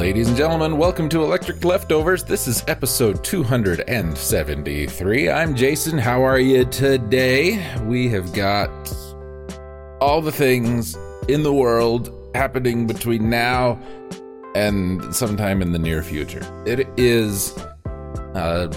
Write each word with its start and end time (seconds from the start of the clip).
Ladies 0.00 0.28
and 0.28 0.36
gentlemen, 0.36 0.78
welcome 0.78 1.10
to 1.10 1.22
Electric 1.22 1.62
Leftovers. 1.62 2.24
This 2.24 2.48
is 2.48 2.64
episode 2.66 3.22
273. 3.22 5.28
I'm 5.28 5.54
Jason. 5.54 5.98
How 5.98 6.24
are 6.24 6.38
you 6.38 6.64
today? 6.64 7.62
We 7.82 8.08
have 8.08 8.32
got 8.32 8.70
all 10.00 10.22
the 10.22 10.32
things 10.32 10.96
in 11.28 11.42
the 11.42 11.52
world 11.52 12.10
happening 12.34 12.86
between 12.86 13.28
now 13.28 13.78
and 14.54 15.14
sometime 15.14 15.60
in 15.60 15.72
the 15.72 15.78
near 15.78 16.02
future. 16.02 16.50
It 16.64 16.88
is 16.96 17.58
uh 18.34 18.68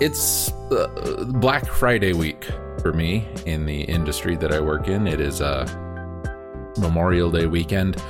it's 0.00 0.50
uh, 0.72 1.26
Black 1.28 1.66
Friday 1.66 2.12
week 2.12 2.50
for 2.80 2.92
me 2.92 3.28
in 3.46 3.66
the 3.66 3.82
industry 3.82 4.34
that 4.34 4.52
I 4.52 4.58
work 4.58 4.88
in. 4.88 5.06
It 5.06 5.20
is 5.20 5.40
uh 5.40 5.64
Memorial 6.76 7.30
Day 7.30 7.46
weekend. 7.46 8.02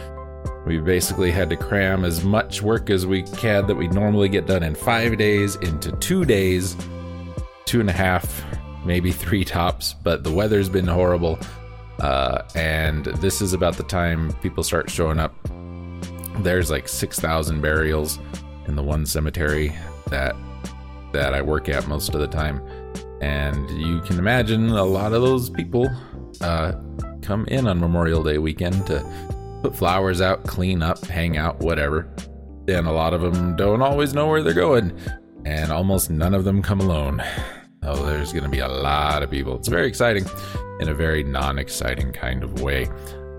We 0.65 0.79
basically 0.79 1.33
had 1.33 1.51
to 1.51 1.57
cram 1.57 2.05
as 2.05 2.23
much 2.23 2.63
work 2.63 2.89
as 2.89 3.05
we 3.05 3.23
can 3.23 3.67
that 3.67 3.75
we 3.75 3.89
normally 3.89 4.29
get 4.29 4.47
done 4.47 4.63
in 4.63 4.75
five 4.77 5.19
days 5.19 5.57
into 5.57 5.91
two 5.97 6.25
days, 6.25 6.77
two 7.65 7.81
and 7.81 7.91
a 7.91 7.93
half, 7.93 8.45
maybe 8.85 9.11
three 9.11 9.45
tops. 9.45 9.95
But 9.95 10.23
the 10.23 10.31
weather's 10.31 10.69
been 10.69 10.87
horrible, 10.87 11.39
uh, 11.99 12.43
and 12.55 13.07
this 13.07 13.43
is 13.43 13.55
about 13.55 13.77
the 13.77 13.83
time 13.83 14.33
people 14.35 14.63
start 14.63 14.89
showing 14.89 15.19
up. 15.19 15.35
There's 16.39 16.71
like 16.71 16.89
six 16.89 17.19
thousand 17.19 17.61
burials 17.61 18.21
in 18.67 18.77
the 18.77 18.83
one 18.83 19.05
cemetery 19.05 19.75
that 20.11 20.37
that 21.13 21.35
I 21.35 21.43
work 21.43 21.69
at 21.69 21.89
most 21.89 22.15
of 22.15 22.21
the 22.21 22.29
time, 22.29 22.63
and 23.21 23.69
you 23.71 24.01
can 24.03 24.19
imagine 24.19 24.71
a 24.71 24.85
lot 24.85 25.13
of 25.13 25.23
those 25.23 25.51
people 25.51 25.91
uh, 26.41 26.73
come 27.21 27.47
in 27.47 27.67
on 27.67 27.81
Memorial 27.81 28.23
Day 28.23 28.39
weekend 28.39 28.87
to 28.87 29.01
put 29.63 29.77
flowers 29.77 30.21
out, 30.21 30.45
clean 30.45 30.83
up, 30.83 31.05
hang 31.07 31.37
out, 31.37 31.61
whatever. 31.61 32.13
And 32.69 32.87
a 32.87 32.93
lot 32.93 33.15
of 33.15 33.21
them 33.21 33.57
don't 33.57 33.83
always 33.83 34.15
know 34.15 34.29
where 34.29 34.43
they're 34.43 34.53
going, 34.53 34.97
and 35.45 35.73
almost 35.73 36.11
none 36.11 36.35
of 36.35 36.45
them 36.45 36.63
come 36.63 36.81
alone. 36.81 37.23
Oh, 37.85 38.05
there's 38.07 38.33
going 38.33 38.45
to 38.45 38.51
be 38.51 38.61
a 38.61 38.69
lot 38.69 39.23
of 39.25 39.31
people. 39.31 39.57
It's 39.57 39.69
very 39.69 39.89
exciting 39.89 40.25
in 40.81 40.89
a 40.89 40.95
very 40.95 41.25
non 41.25 41.59
exciting 41.59 42.13
kind 42.13 42.45
of 42.45 42.63
way. 42.63 42.87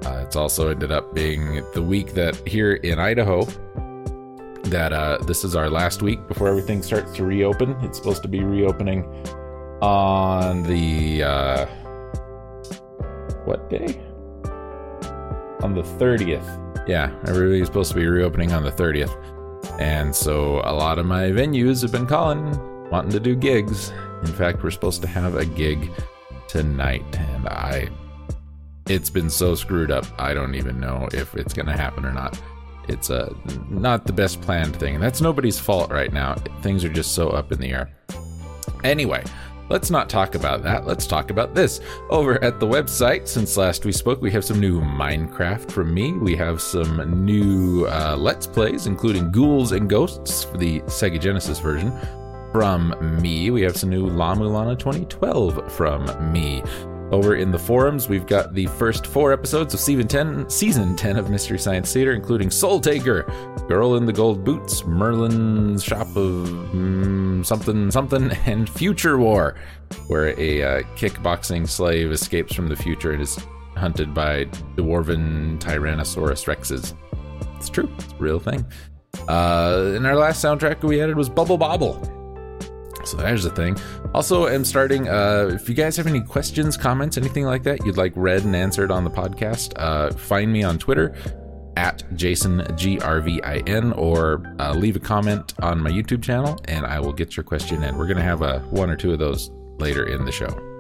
Uh, 0.06 0.24
it's 0.26 0.36
also 0.36 0.70
ended 0.70 0.92
up 0.92 1.16
being 1.16 1.64
the 1.74 1.82
week 1.82 2.14
that 2.14 2.36
here 2.46 2.74
in 2.74 3.00
Idaho, 3.00 3.46
that 4.66 4.92
uh, 4.92 5.18
this 5.26 5.46
is 5.46 5.56
our 5.56 5.70
last 5.70 6.02
week 6.02 6.28
before 6.28 6.50
everything 6.50 6.84
starts 6.84 7.14
to 7.16 7.24
reopen. 7.24 7.72
It's 7.82 7.98
supposed 7.98 8.22
to 8.24 8.28
be 8.28 8.44
reopening 8.44 9.06
on 9.82 10.64
the 10.64 11.24
uh, 11.24 11.66
what 13.46 13.70
day? 13.70 14.02
On 15.64 15.73
the 15.73 15.81
30th. 15.81 16.88
Yeah, 16.88 17.11
everybody's 17.25 17.67
supposed 17.67 17.92
to 17.92 17.95
be 17.95 18.06
reopening 18.06 18.52
on 18.52 18.64
the 18.64 18.72
30th. 18.72 19.16
And 19.80 20.16
so 20.16 20.61
a 20.66 20.73
lot 20.73 21.00
of 21.00 21.06
my 21.06 21.23
venues 21.23 21.81
have 21.81 21.92
been 21.92 22.06
calling, 22.06 22.89
wanting 22.89 23.11
to 23.11 23.19
do 23.19 23.36
gigs. 23.36 23.91
In 24.22 24.28
fact, 24.28 24.61
we're 24.61 24.72
supposed 24.72 25.02
to 25.02 25.08
have 25.08 25.36
a 25.36 25.45
gig 25.45 25.89
tonight, 26.47 27.06
and 27.17 27.47
I. 27.47 27.89
It's 28.88 29.09
been 29.09 29.30
so 29.30 29.56
screwed 29.56 29.89
up, 29.89 30.06
I 30.19 30.34
don't 30.34 30.56
even 30.56 30.80
know 30.80 31.08
if 31.14 31.34
it's 31.36 31.53
to 31.53 31.64
happen 31.72 32.06
or 32.06 32.11
not. 32.11 32.39
It's 32.89 33.09
uh, 33.09 33.34
not 33.69 34.06
the 34.06 34.14
best 34.14 34.41
planned 34.41 34.75
thing. 34.75 35.00
That's 35.00 35.22
nobody's 35.22 35.58
fault 35.58 35.89
right 35.89 36.11
now. 36.11 36.36
Things 36.61 36.84
are 36.84 36.89
just 36.89 37.14
so 37.14 37.30
up 37.30 37.52
in 37.53 37.59
the 37.59 37.72
air. 37.72 37.89
Anyway, 38.84 39.23
let's 39.69 39.89
not 39.89 40.09
talk 40.09 40.36
about 40.36 40.64
that. 40.64 40.86
Let's 40.86 41.08
talk 41.08 41.30
about 41.30 41.53
this. 41.53 41.81
Over 42.09 42.44
at 42.44 42.59
the 42.59 42.67
website, 42.67 43.28
since 43.28 43.58
last 43.58 43.86
we 43.86 43.92
spoke, 43.92 44.22
we 44.22 44.31
have 44.31 44.45
some 44.45 44.59
new 44.59 44.81
Minecraft 44.81 45.72
from 45.72 45.94
me. 45.94 46.14
We 46.14 46.36
have 46.36 46.61
some 46.61 47.25
new 47.25 47.86
uh, 47.86 48.16
Let's 48.17 48.47
Plays, 48.47 48.88
including 48.88 49.31
Ghouls 49.31 49.72
and 49.72 49.89
Ghosts 49.89 50.44
for 50.44 50.58
the 50.58 50.81
Sega 50.81 51.19
Genesis 51.19 51.59
version 51.59 51.91
from 52.52 52.96
me. 53.22 53.50
We 53.50 53.62
have 53.63 53.75
some 53.75 53.90
new 53.90 54.06
La 54.07 54.35
Mulana 54.35 54.78
2012 54.78 55.72
from 55.72 56.31
me. 56.31 56.62
Over 57.13 57.35
in 57.35 57.51
the 57.51 57.59
forums, 57.59 58.09
we've 58.09 58.25
got 58.25 58.56
the 58.56 58.66
first 58.66 59.06
four 59.06 59.31
episodes 59.31 59.75
of 59.75 59.79
season 59.79 60.07
10, 60.07 60.50
season 60.50 60.96
10 60.96 61.18
of 61.18 61.29
Mystery 61.29 61.59
Science 61.59 61.94
Theater, 61.94 62.12
including 62.13 62.50
Soul 62.50 62.79
Taker, 62.79 63.31
Girl 63.68 63.97
in 63.97 64.07
the 64.07 64.12
Gold 64.12 64.44
Boots, 64.44 64.84
Merlin's 64.84 65.84
Shop 65.84 66.07
of 66.16 66.50
mm, 66.73 67.46
something 67.46 67.91
something, 67.91 68.31
and 68.47 68.68
Future 68.68 69.19
War, 69.19 69.53
where 70.07 70.29
a 70.40 70.63
uh, 70.63 70.81
kickboxing 70.96 71.69
slave 71.69 72.12
escapes 72.12 72.56
from 72.56 72.68
the 72.68 72.75
future 72.75 73.12
and 73.12 73.22
is 73.22 73.38
hunted 73.78 74.16
by 74.16 74.46
dwarven 74.75 75.59
Tyrannosaurus 75.59 76.46
Rexes. 76.47 76.96
It's 77.57 77.69
true, 77.69 77.91
it's 78.00 78.12
a 78.12 78.16
real 78.16 78.40
thing. 78.40 78.66
Uh, 79.29 79.94
and 79.96 80.07
our 80.07 80.16
last 80.16 80.44
soundtrack 80.44 80.81
we 80.81 81.00
added 81.00 81.16
was 81.16 81.29
Bubble 81.29 81.59
Bobble. 81.59 82.22
So 83.06 83.18
there's 83.18 83.44
the 83.44 83.50
thing. 83.50 83.78
Also, 84.14 84.47
I'm 84.47 84.64
starting. 84.64 85.09
Uh, 85.09 85.52
if 85.53 85.68
you 85.68 85.75
guys 85.75 85.97
have 85.97 86.08
any 86.08 86.22
questions, 86.22 86.78
comments, 86.78 87.18
anything 87.18 87.46
like 87.46 87.64
that 87.64 87.86
you'd 87.86 87.97
like 87.97 88.14
read 88.16 88.44
and 88.44 88.56
answered 88.56 88.91
on 88.91 89.03
the 89.03 89.09
podcast, 89.09 89.74
uh, 89.78 90.12
find 90.14 90.52
me 90.52 90.64
on 90.64 90.78
Twitter 90.78 91.16
at 91.75 92.03
Jason 92.16 92.66
G 92.78 93.00
R 93.00 93.19
V 93.19 93.41
I 93.41 93.58
N 93.66 93.94
or 93.94 94.56
uh, 94.59 94.74
leave 94.74 94.96
a 94.96 95.00
comment 95.00 95.53
on 95.62 95.80
my 95.80 95.90
YouTube 95.90 96.24
channel, 96.24 96.59
and 96.66 96.86
I 96.86 97.00
will 97.00 97.14
get 97.14 97.36
your 97.36 97.44
question 97.44 97.84
in. 97.84 97.97
We're 97.97 98.08
gonna 98.08 98.22
have 98.22 98.41
a 98.41 98.59
one 98.69 98.90
or 98.90 98.96
two 98.96 99.12
of 99.12 99.20
those 99.20 99.52
later 99.80 100.06
in 100.06 100.25
the 100.25 100.31
show. 100.31 100.72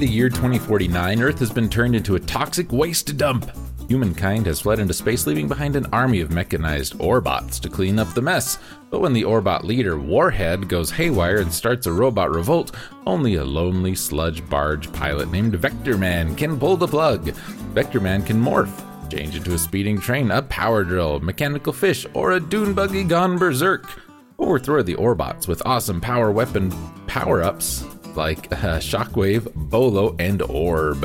The 0.00 0.08
year 0.08 0.30
2049, 0.30 1.20
Earth 1.20 1.38
has 1.40 1.50
been 1.50 1.68
turned 1.68 1.94
into 1.94 2.14
a 2.14 2.20
toxic 2.20 2.72
waste 2.72 3.18
dump. 3.18 3.50
Humankind 3.86 4.46
has 4.46 4.62
fled 4.62 4.78
into 4.78 4.94
space, 4.94 5.26
leaving 5.26 5.46
behind 5.46 5.76
an 5.76 5.84
army 5.92 6.22
of 6.22 6.30
mechanized 6.30 6.94
Orbots 6.94 7.60
to 7.60 7.68
clean 7.68 7.98
up 7.98 8.14
the 8.14 8.22
mess. 8.22 8.58
But 8.88 9.00
when 9.00 9.12
the 9.12 9.24
Orbot 9.24 9.62
leader, 9.62 9.98
Warhead, 9.98 10.68
goes 10.68 10.90
haywire 10.90 11.40
and 11.40 11.52
starts 11.52 11.86
a 11.86 11.92
robot 11.92 12.30
revolt, 12.30 12.74
only 13.06 13.34
a 13.34 13.44
lonely 13.44 13.94
sludge 13.94 14.48
barge 14.48 14.90
pilot 14.94 15.30
named 15.30 15.54
Vector 15.56 15.98
Man 15.98 16.34
can 16.34 16.58
pull 16.58 16.78
the 16.78 16.88
plug. 16.88 17.32
Vector 17.74 18.00
Man 18.00 18.22
can 18.22 18.42
morph, 18.42 18.72
change 19.10 19.36
into 19.36 19.52
a 19.52 19.58
speeding 19.58 20.00
train, 20.00 20.30
a 20.30 20.40
power 20.40 20.82
drill, 20.82 21.20
mechanical 21.20 21.74
fish, 21.74 22.06
or 22.14 22.32
a 22.32 22.40
dune 22.40 22.72
buggy 22.72 23.04
gone 23.04 23.36
berserk. 23.36 24.00
Overthrow 24.38 24.82
the 24.82 24.94
Orbots 24.94 25.46
with 25.46 25.60
awesome 25.66 26.00
power 26.00 26.32
weapon 26.32 26.70
power 27.06 27.42
ups 27.42 27.84
like 28.16 28.52
uh, 28.52 28.78
Shockwave, 28.78 29.52
Bolo, 29.54 30.16
and 30.18 30.42
Orb. 30.42 31.00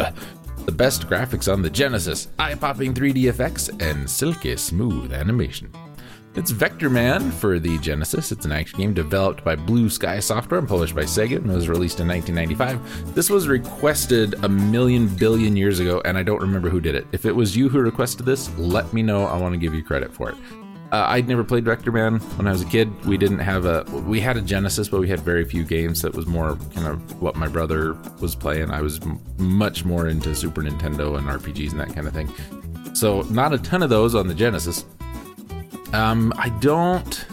The 0.66 0.72
best 0.72 1.08
graphics 1.08 1.52
on 1.52 1.62
the 1.62 1.70
Genesis, 1.70 2.30
eye 2.40 2.56
popping 2.56 2.94
3D 2.94 3.30
effects, 3.30 3.70
and 3.80 4.10
silky 4.10 4.58
smooth 4.58 5.14
animation. 5.14 5.72
It's 6.36 6.52
Vector 6.52 6.90
Man 6.90 7.32
for 7.32 7.60
the 7.60 7.78
Genesis. 7.78 8.34
It's 8.34 8.44
an 8.44 8.52
action 8.52 8.78
game 8.78 8.94
developed 8.94 9.46
by 9.46 9.56
Blue 9.56 9.90
Sky 9.90 10.20
Software 10.20 10.60
and 10.60 10.68
published 10.68 10.94
by 10.94 11.04
Sega 11.04 11.38
and 11.38 11.48
was 11.48 11.70
released 11.70 12.02
in 12.02 12.10
1995. 12.10 13.16
This 13.16 13.30
was 13.30 13.48
requested 13.48 14.34
a 14.44 14.50
million 14.50 15.08
billion 15.08 15.56
years 15.56 15.80
ago, 15.80 16.02
and 16.04 16.18
I 16.18 16.24
don't 16.24 16.42
remember 16.42 16.70
who 16.70 16.82
did 16.82 16.94
it. 16.94 17.08
If 17.14 17.26
it 17.26 17.32
was 17.32 17.56
you 17.56 17.70
who 17.70 17.80
requested 17.80 18.26
this, 18.26 18.54
let 18.58 18.92
me 18.92 19.02
know. 19.02 19.26
I 19.26 19.38
want 19.38 19.54
to 19.54 19.58
give 19.58 19.74
you 19.74 19.82
credit 19.82 20.12
for 20.12 20.30
it. 20.30 20.36
Uh, 20.96 21.08
I'd 21.10 21.28
never 21.28 21.44
played 21.44 21.66
Vector 21.66 21.92
Man 21.92 22.20
when 22.38 22.48
I 22.48 22.52
was 22.52 22.62
a 22.62 22.66
kid. 22.66 23.04
We 23.04 23.18
didn't 23.18 23.40
have 23.40 23.66
a 23.66 23.84
we 24.08 24.22
had 24.22 24.38
a 24.38 24.42
Genesis, 24.42 24.88
but 24.88 25.02
we 25.02 25.10
had 25.10 25.20
very 25.20 25.44
few 25.44 25.66
games. 25.66 26.02
That 26.04 26.16
was 26.16 26.26
more 26.26 26.56
kind 26.74 26.88
of 26.88 27.22
what 27.22 27.36
my 27.36 27.50
brother 27.50 27.98
was 28.22 28.34
playing. 28.34 28.72
I 28.72 28.80
was 28.82 29.02
m- 29.02 29.20
much 29.38 29.84
more 29.84 30.08
into 30.08 30.34
Super 30.34 30.62
Nintendo 30.62 31.18
and 31.18 31.28
RPGs 31.28 31.72
and 31.72 31.82
that 31.82 31.94
kind 31.94 32.08
of 32.08 32.14
thing. 32.14 32.32
So 32.96 33.24
not 33.24 33.54
a 33.54 33.58
ton 33.58 33.84
of 33.84 33.90
those 33.90 34.16
on 34.16 34.30
the 34.30 34.34
Genesis. 34.34 34.86
Um, 35.92 36.32
I 36.38 36.48
don't 36.62 37.26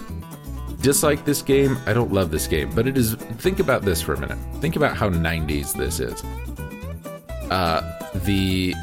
dislike 0.80 1.24
this 1.24 1.40
game. 1.40 1.78
I 1.86 1.92
don't 1.92 2.12
love 2.12 2.32
this 2.32 2.48
game, 2.48 2.68
but 2.74 2.88
it 2.88 2.98
is. 2.98 3.14
Think 3.14 3.60
about 3.60 3.82
this 3.82 4.02
for 4.02 4.14
a 4.14 4.18
minute. 4.18 4.38
Think 4.56 4.74
about 4.74 4.96
how 4.96 5.08
90s 5.08 5.72
this 5.72 6.00
is. 6.00 6.20
Uh, 7.48 8.10
the 8.24 8.74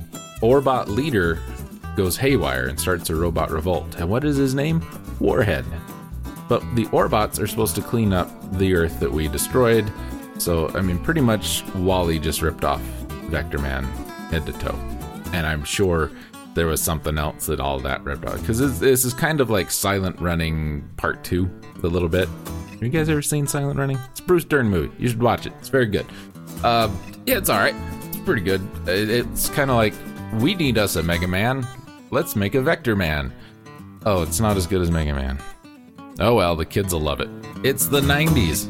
Orbot 0.41 0.87
leader 0.87 1.37
goes 2.00 2.16
haywire 2.16 2.68
and 2.68 2.80
starts 2.80 3.10
a 3.10 3.16
robot 3.16 3.51
revolt. 3.51 3.96
And 3.98 4.10
what 4.10 4.24
is 4.24 4.38
his 4.38 4.56
name? 4.56 4.81
Warhead. 5.19 5.66
But 6.48 6.62
the 6.74 6.86
Orbots 6.86 7.42
are 7.42 7.46
supposed 7.46 7.75
to 7.75 7.81
clean 7.81 8.13
up 8.13 8.30
the 8.54 8.74
Earth 8.74 9.01
that 9.01 9.12
we 9.12 9.28
destroyed. 9.28 9.92
So, 10.38 10.69
I 10.69 10.80
mean, 10.80 10.98
pretty 10.98 11.19
much 11.19 11.66
WALL-E 11.75 12.19
just 12.19 12.42
ripped 12.42 12.63
off 12.63 12.80
Vector 13.28 13.57
Man 13.57 13.84
head 14.31 14.46
to 14.46 14.54
toe. 14.54 14.80
And 15.34 15.46
I'm 15.46 15.66
sure 15.66 16.10
there 16.54 16.68
was 16.68 16.81
something 16.81 17.18
else 17.18 17.48
that 17.48 17.60
all 17.60 17.81
that 17.81 18.01
ripped 18.06 18.25
off. 18.25 18.40
Because 18.40 18.60
this, 18.60 18.80
this 18.80 19.04
is 19.04 19.13
kind 19.13 19.42
of 19.42 19.50
like 19.50 19.69
Silent 19.69 20.18
Running 20.22 20.90
Part 20.96 21.25
2, 21.25 21.51
a 21.84 21.88
little 21.88 22.07
bit. 22.07 22.30
Have 22.69 22.81
you 22.81 22.88
guys 22.88 23.10
ever 23.10 23.22
seen 23.22 23.46
Silent 23.46 23.78
Running? 23.78 24.00
It's 24.12 24.22
Bruce 24.22 24.46
Dern 24.46 24.69
movie. 24.69 24.96
You 24.98 25.10
should 25.10 25.22
watch 25.22 25.46
it. 25.46 25.51
It's 25.60 25.68
very 25.68 25.88
good. 25.88 26.06
Uh, 26.63 26.90
yeah, 27.25 27.40
it's 27.40 27.50
all 27.50 27.60
right. 27.60 27.75
It's 28.06 28.19
pretty 28.19 28.42
good. 28.42 28.62
It, 28.88 29.10
it's 29.10 29.50
kind 29.50 29.69
of 29.69 29.75
like 29.75 29.94
we 30.40 30.56
need 30.56 30.78
us 30.78 30.96
a 30.96 31.04
Mega 31.04 31.28
Man. 31.28 31.68
Let's 32.11 32.35
make 32.35 32.56
a 32.56 32.61
Vector 32.61 32.95
Man. 32.95 33.33
Oh, 34.06 34.23
it's 34.23 34.39
not 34.39 34.57
as 34.57 34.65
good 34.65 34.81
as 34.81 34.89
Mega 34.89 35.13
Man. 35.13 35.39
Oh 36.19 36.33
well, 36.33 36.56
the 36.56 36.65
kids 36.65 36.94
will 36.94 37.01
love 37.01 37.21
it. 37.21 37.29
It's 37.63 37.85
the 37.88 38.01
90s. 38.01 38.67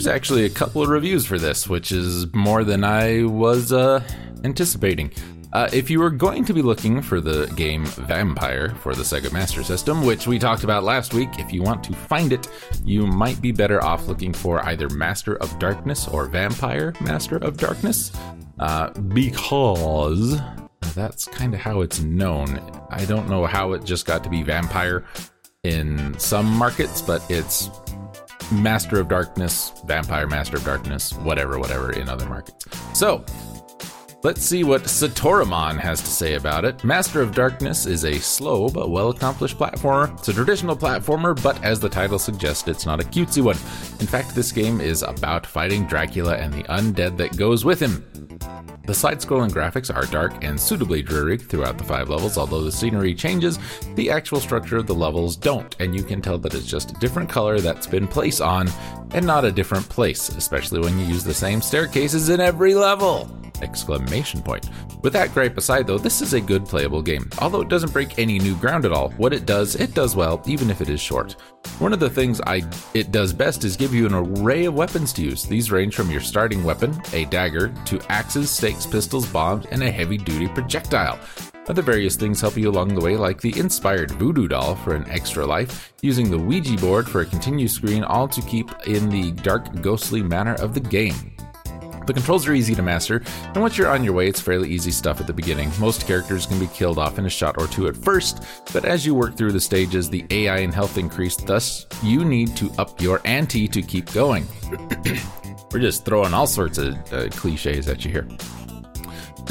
There's 0.00 0.16
actually 0.16 0.46
a 0.46 0.48
couple 0.48 0.80
of 0.80 0.88
reviews 0.88 1.26
for 1.26 1.38
this, 1.38 1.68
which 1.68 1.92
is 1.92 2.32
more 2.32 2.64
than 2.64 2.84
I 2.84 3.24
was 3.24 3.70
uh, 3.70 4.02
anticipating. 4.44 5.12
Uh, 5.52 5.68
if 5.74 5.90
you 5.90 6.00
were 6.00 6.08
going 6.08 6.42
to 6.46 6.54
be 6.54 6.62
looking 6.62 7.02
for 7.02 7.20
the 7.20 7.48
game 7.48 7.84
Vampire 7.84 8.70
for 8.76 8.94
the 8.94 9.02
Sega 9.02 9.30
Master 9.30 9.62
System, 9.62 10.02
which 10.02 10.26
we 10.26 10.38
talked 10.38 10.64
about 10.64 10.84
last 10.84 11.12
week, 11.12 11.28
if 11.38 11.52
you 11.52 11.62
want 11.62 11.84
to 11.84 11.92
find 11.92 12.32
it, 12.32 12.48
you 12.82 13.06
might 13.06 13.42
be 13.42 13.52
better 13.52 13.84
off 13.84 14.08
looking 14.08 14.32
for 14.32 14.64
either 14.64 14.88
Master 14.88 15.36
of 15.36 15.58
Darkness 15.58 16.08
or 16.08 16.24
Vampire 16.24 16.94
Master 17.02 17.36
of 17.36 17.58
Darkness, 17.58 18.10
uh, 18.58 18.88
because 19.12 20.40
that's 20.94 21.26
kind 21.26 21.52
of 21.52 21.60
how 21.60 21.82
it's 21.82 22.00
known. 22.00 22.58
I 22.88 23.04
don't 23.04 23.28
know 23.28 23.44
how 23.44 23.74
it 23.74 23.84
just 23.84 24.06
got 24.06 24.24
to 24.24 24.30
be 24.30 24.44
Vampire 24.44 25.04
in 25.62 26.18
some 26.18 26.46
markets, 26.46 27.02
but 27.02 27.22
it's 27.30 27.68
Master 28.52 29.00
of 29.00 29.08
Darkness, 29.08 29.72
Vampire 29.84 30.26
Master 30.26 30.56
of 30.56 30.64
Darkness, 30.64 31.12
whatever, 31.14 31.58
whatever 31.58 31.92
in 31.92 32.08
other 32.08 32.26
markets. 32.26 32.66
So, 32.92 33.24
let's 34.22 34.42
see 34.42 34.64
what 34.64 34.82
Satoramon 34.82 35.78
has 35.78 36.00
to 36.00 36.06
say 36.06 36.34
about 36.34 36.64
it. 36.64 36.82
Master 36.84 37.20
of 37.20 37.34
Darkness 37.34 37.86
is 37.86 38.04
a 38.04 38.18
slow 38.18 38.68
but 38.68 38.90
well 38.90 39.10
accomplished 39.10 39.58
platformer. 39.58 40.12
It's 40.18 40.28
a 40.28 40.32
traditional 40.32 40.76
platformer, 40.76 41.40
but 41.42 41.62
as 41.64 41.80
the 41.80 41.88
title 41.88 42.18
suggests, 42.18 42.68
it's 42.68 42.86
not 42.86 43.00
a 43.00 43.04
cutesy 43.04 43.42
one. 43.42 43.56
In 44.00 44.06
fact, 44.06 44.34
this 44.34 44.52
game 44.52 44.80
is 44.80 45.02
about 45.02 45.46
fighting 45.46 45.86
Dracula 45.86 46.36
and 46.36 46.52
the 46.52 46.64
undead 46.64 47.16
that 47.16 47.36
goes 47.36 47.64
with 47.64 47.80
him. 47.80 48.29
The 48.84 48.94
side 48.94 49.18
scrolling 49.18 49.50
graphics 49.50 49.94
are 49.94 50.06
dark 50.06 50.42
and 50.42 50.58
suitably 50.58 51.02
dreary 51.02 51.38
throughout 51.38 51.78
the 51.78 51.84
five 51.84 52.08
levels, 52.08 52.36
although 52.36 52.62
the 52.62 52.72
scenery 52.72 53.14
changes, 53.14 53.58
the 53.94 54.10
actual 54.10 54.40
structure 54.40 54.78
of 54.78 54.86
the 54.86 54.94
levels 54.94 55.36
don't, 55.36 55.76
and 55.78 55.94
you 55.94 56.02
can 56.02 56.20
tell 56.20 56.38
that 56.38 56.54
it's 56.54 56.66
just 56.66 56.90
a 56.90 57.00
different 57.00 57.28
color 57.28 57.60
that's 57.60 57.86
been 57.86 58.08
placed 58.08 58.40
on 58.40 58.68
and 59.12 59.24
not 59.24 59.44
a 59.44 59.52
different 59.52 59.88
place, 59.88 60.28
especially 60.30 60.80
when 60.80 60.98
you 60.98 61.06
use 61.06 61.24
the 61.24 61.34
same 61.34 61.60
staircases 61.62 62.30
in 62.30 62.40
every 62.40 62.74
level! 62.74 63.30
Exclamation 63.62 64.42
point. 64.42 64.68
With 65.02 65.12
that 65.12 65.32
gripe 65.34 65.56
aside, 65.56 65.86
though, 65.86 65.98
this 65.98 66.22
is 66.22 66.32
a 66.32 66.40
good 66.40 66.64
playable 66.64 67.02
game. 67.02 67.28
Although 67.38 67.60
it 67.60 67.68
doesn't 67.68 67.92
break 67.92 68.18
any 68.18 68.38
new 68.38 68.54
ground 68.56 68.84
at 68.84 68.92
all, 68.92 69.10
what 69.12 69.32
it 69.32 69.46
does, 69.46 69.76
it 69.76 69.94
does 69.94 70.16
well, 70.16 70.42
even 70.46 70.70
if 70.70 70.80
it 70.80 70.88
is 70.88 71.00
short. 71.00 71.32
One 71.78 71.92
of 71.92 72.00
the 72.00 72.10
things 72.10 72.40
I 72.46 72.62
it 72.94 73.12
does 73.12 73.32
best 73.32 73.64
is 73.64 73.76
give 73.76 73.94
you 73.94 74.06
an 74.06 74.14
array 74.14 74.64
of 74.64 74.74
weapons 74.74 75.12
to 75.14 75.22
use. 75.22 75.44
These 75.44 75.70
range 75.70 75.94
from 75.94 76.10
your 76.10 76.20
starting 76.20 76.64
weapon, 76.64 77.00
a 77.12 77.26
dagger, 77.26 77.72
to 77.86 78.00
axes, 78.30 78.50
stakes, 78.52 78.86
pistols, 78.86 79.26
bombs, 79.26 79.66
and 79.72 79.82
a 79.82 79.90
heavy-duty 79.90 80.46
projectile. 80.46 81.18
Other 81.66 81.82
various 81.82 82.14
things 82.14 82.40
help 82.40 82.56
you 82.56 82.70
along 82.70 82.94
the 82.94 83.00
way, 83.00 83.16
like 83.16 83.40
the 83.40 83.58
inspired 83.58 84.12
voodoo 84.12 84.46
doll 84.46 84.76
for 84.76 84.94
an 84.94 85.04
extra 85.10 85.44
life, 85.44 85.92
using 86.00 86.30
the 86.30 86.38
Ouija 86.38 86.76
board 86.76 87.08
for 87.08 87.22
a 87.22 87.26
continue 87.26 87.66
screen, 87.66 88.04
all 88.04 88.28
to 88.28 88.40
keep 88.42 88.70
in 88.86 89.08
the 89.08 89.32
dark, 89.42 89.82
ghostly 89.82 90.22
manner 90.22 90.54
of 90.54 90.74
the 90.74 90.80
game. 90.80 91.32
The 92.06 92.14
controls 92.14 92.46
are 92.46 92.54
easy 92.54 92.76
to 92.76 92.82
master, 92.82 93.20
and 93.46 93.60
once 93.60 93.76
you're 93.76 93.90
on 93.90 94.04
your 94.04 94.12
way, 94.12 94.28
it's 94.28 94.40
fairly 94.40 94.70
easy 94.70 94.92
stuff 94.92 95.20
at 95.20 95.26
the 95.26 95.32
beginning. 95.32 95.72
Most 95.80 96.06
characters 96.06 96.46
can 96.46 96.60
be 96.60 96.68
killed 96.68 97.00
off 97.00 97.18
in 97.18 97.26
a 97.26 97.30
shot 97.30 97.58
or 97.58 97.66
two 97.66 97.88
at 97.88 97.96
first, 97.96 98.44
but 98.72 98.84
as 98.84 99.04
you 99.04 99.12
work 99.12 99.36
through 99.36 99.50
the 99.50 99.60
stages, 99.60 100.08
the 100.08 100.24
AI 100.30 100.58
and 100.58 100.72
health 100.72 100.98
increase, 100.98 101.34
thus, 101.34 101.84
you 102.00 102.24
need 102.24 102.56
to 102.58 102.70
up 102.78 103.00
your 103.00 103.20
ante 103.24 103.66
to 103.66 103.82
keep 103.82 104.12
going. 104.12 104.46
We're 105.72 105.80
just 105.80 106.04
throwing 106.04 106.34
all 106.34 106.46
sorts 106.46 106.78
of 106.78 106.94
uh, 107.12 107.28
cliches 107.28 107.88
at 107.88 108.04
you 108.04 108.10
here. 108.10 108.26